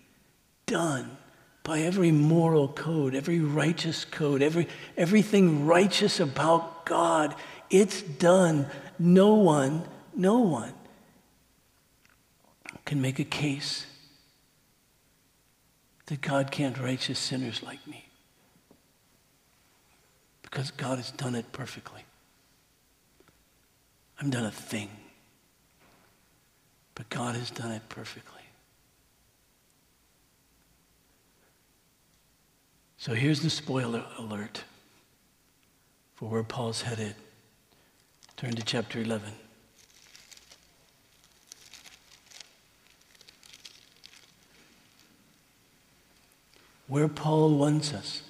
done 0.65 1.17
by 1.63 1.79
every 1.79 2.11
moral 2.11 2.67
code, 2.67 3.15
every 3.15 3.39
righteous 3.39 4.03
code, 4.05 4.41
every, 4.41 4.67
everything 4.97 5.65
righteous 5.65 6.19
about 6.19 6.85
God. 6.85 7.35
It's 7.69 8.01
done. 8.01 8.67
No 8.99 9.35
one, 9.35 9.83
no 10.15 10.39
one 10.39 10.73
can 12.85 13.01
make 13.01 13.19
a 13.19 13.23
case 13.23 13.85
that 16.07 16.21
God 16.21 16.51
can't 16.51 16.77
righteous 16.77 17.19
sinners 17.19 17.63
like 17.63 17.85
me. 17.87 18.05
Because 20.41 20.71
God 20.71 20.97
has 20.97 21.11
done 21.11 21.35
it 21.35 21.51
perfectly. 21.51 22.01
I've 24.19 24.29
done 24.29 24.45
a 24.45 24.51
thing, 24.51 24.89
but 26.95 27.09
God 27.09 27.35
has 27.35 27.49
done 27.49 27.71
it 27.71 27.81
perfectly. 27.89 28.41
So 32.97 33.13
here's 33.13 33.41
the 33.41 33.49
spoiler 33.49 34.05
alert 34.17 34.63
for 36.15 36.29
where 36.29 36.43
Paul's 36.43 36.83
headed. 36.83 37.15
Turn 38.37 38.51
to 38.51 38.63
chapter 38.63 39.01
11. 39.01 39.33
Where 46.93 47.07
Paul 47.07 47.57
wants 47.57 47.91
us 47.91 48.21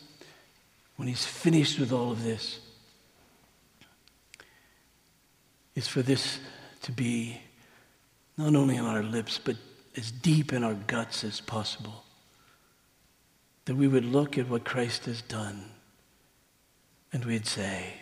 when 0.95 1.09
he's 1.09 1.25
finished 1.25 1.77
with 1.81 1.91
all 1.91 2.13
of 2.13 2.23
this 2.23 2.61
is 5.75 5.85
for 5.85 6.01
this 6.01 6.39
to 6.83 6.93
be 6.93 7.41
not 8.37 8.55
only 8.55 8.77
on 8.77 8.85
our 8.85 9.03
lips, 9.03 9.37
but 9.37 9.57
as 9.97 10.11
deep 10.11 10.53
in 10.53 10.63
our 10.63 10.75
guts 10.75 11.25
as 11.25 11.41
possible 11.41 12.05
that 13.65 13.75
we 13.75 13.89
would 13.89 14.05
look 14.05 14.37
at 14.37 14.47
what 14.47 14.63
Christ 14.63 15.07
has 15.07 15.21
done 15.21 15.65
and 17.11 17.25
we'd 17.25 17.45
say, 17.45 17.95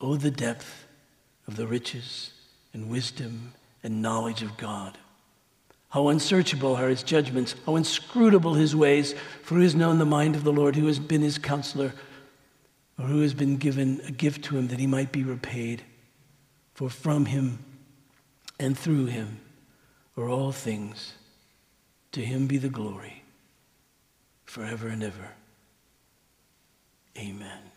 Oh, 0.00 0.16
the 0.16 0.32
depth 0.32 0.86
of 1.46 1.54
the 1.54 1.68
riches 1.68 2.32
and 2.72 2.90
wisdom 2.90 3.52
and 3.84 4.02
knowledge 4.02 4.42
of 4.42 4.56
God. 4.56 4.98
How 5.90 6.08
unsearchable 6.08 6.74
are 6.76 6.88
his 6.88 7.02
judgments, 7.02 7.54
how 7.64 7.76
inscrutable 7.76 8.54
his 8.54 8.74
ways, 8.74 9.14
for 9.42 9.54
who 9.54 9.60
has 9.62 9.74
known 9.74 9.98
the 9.98 10.04
mind 10.04 10.34
of 10.34 10.44
the 10.44 10.52
Lord, 10.52 10.76
who 10.76 10.86
has 10.86 10.98
been 10.98 11.22
his 11.22 11.38
counselor, 11.38 11.92
or 12.98 13.06
who 13.06 13.20
has 13.20 13.34
been 13.34 13.56
given 13.56 14.00
a 14.06 14.10
gift 14.10 14.44
to 14.44 14.58
him 14.58 14.68
that 14.68 14.80
he 14.80 14.86
might 14.86 15.12
be 15.12 15.22
repaid? 15.22 15.82
For 16.74 16.90
from 16.90 17.26
him 17.26 17.60
and 18.58 18.76
through 18.76 19.06
him 19.06 19.40
are 20.16 20.28
all 20.28 20.52
things. 20.52 21.14
To 22.12 22.24
him 22.24 22.46
be 22.46 22.58
the 22.58 22.68
glory 22.68 23.22
forever 24.44 24.88
and 24.88 25.02
ever. 25.02 25.32
Amen. 27.18 27.75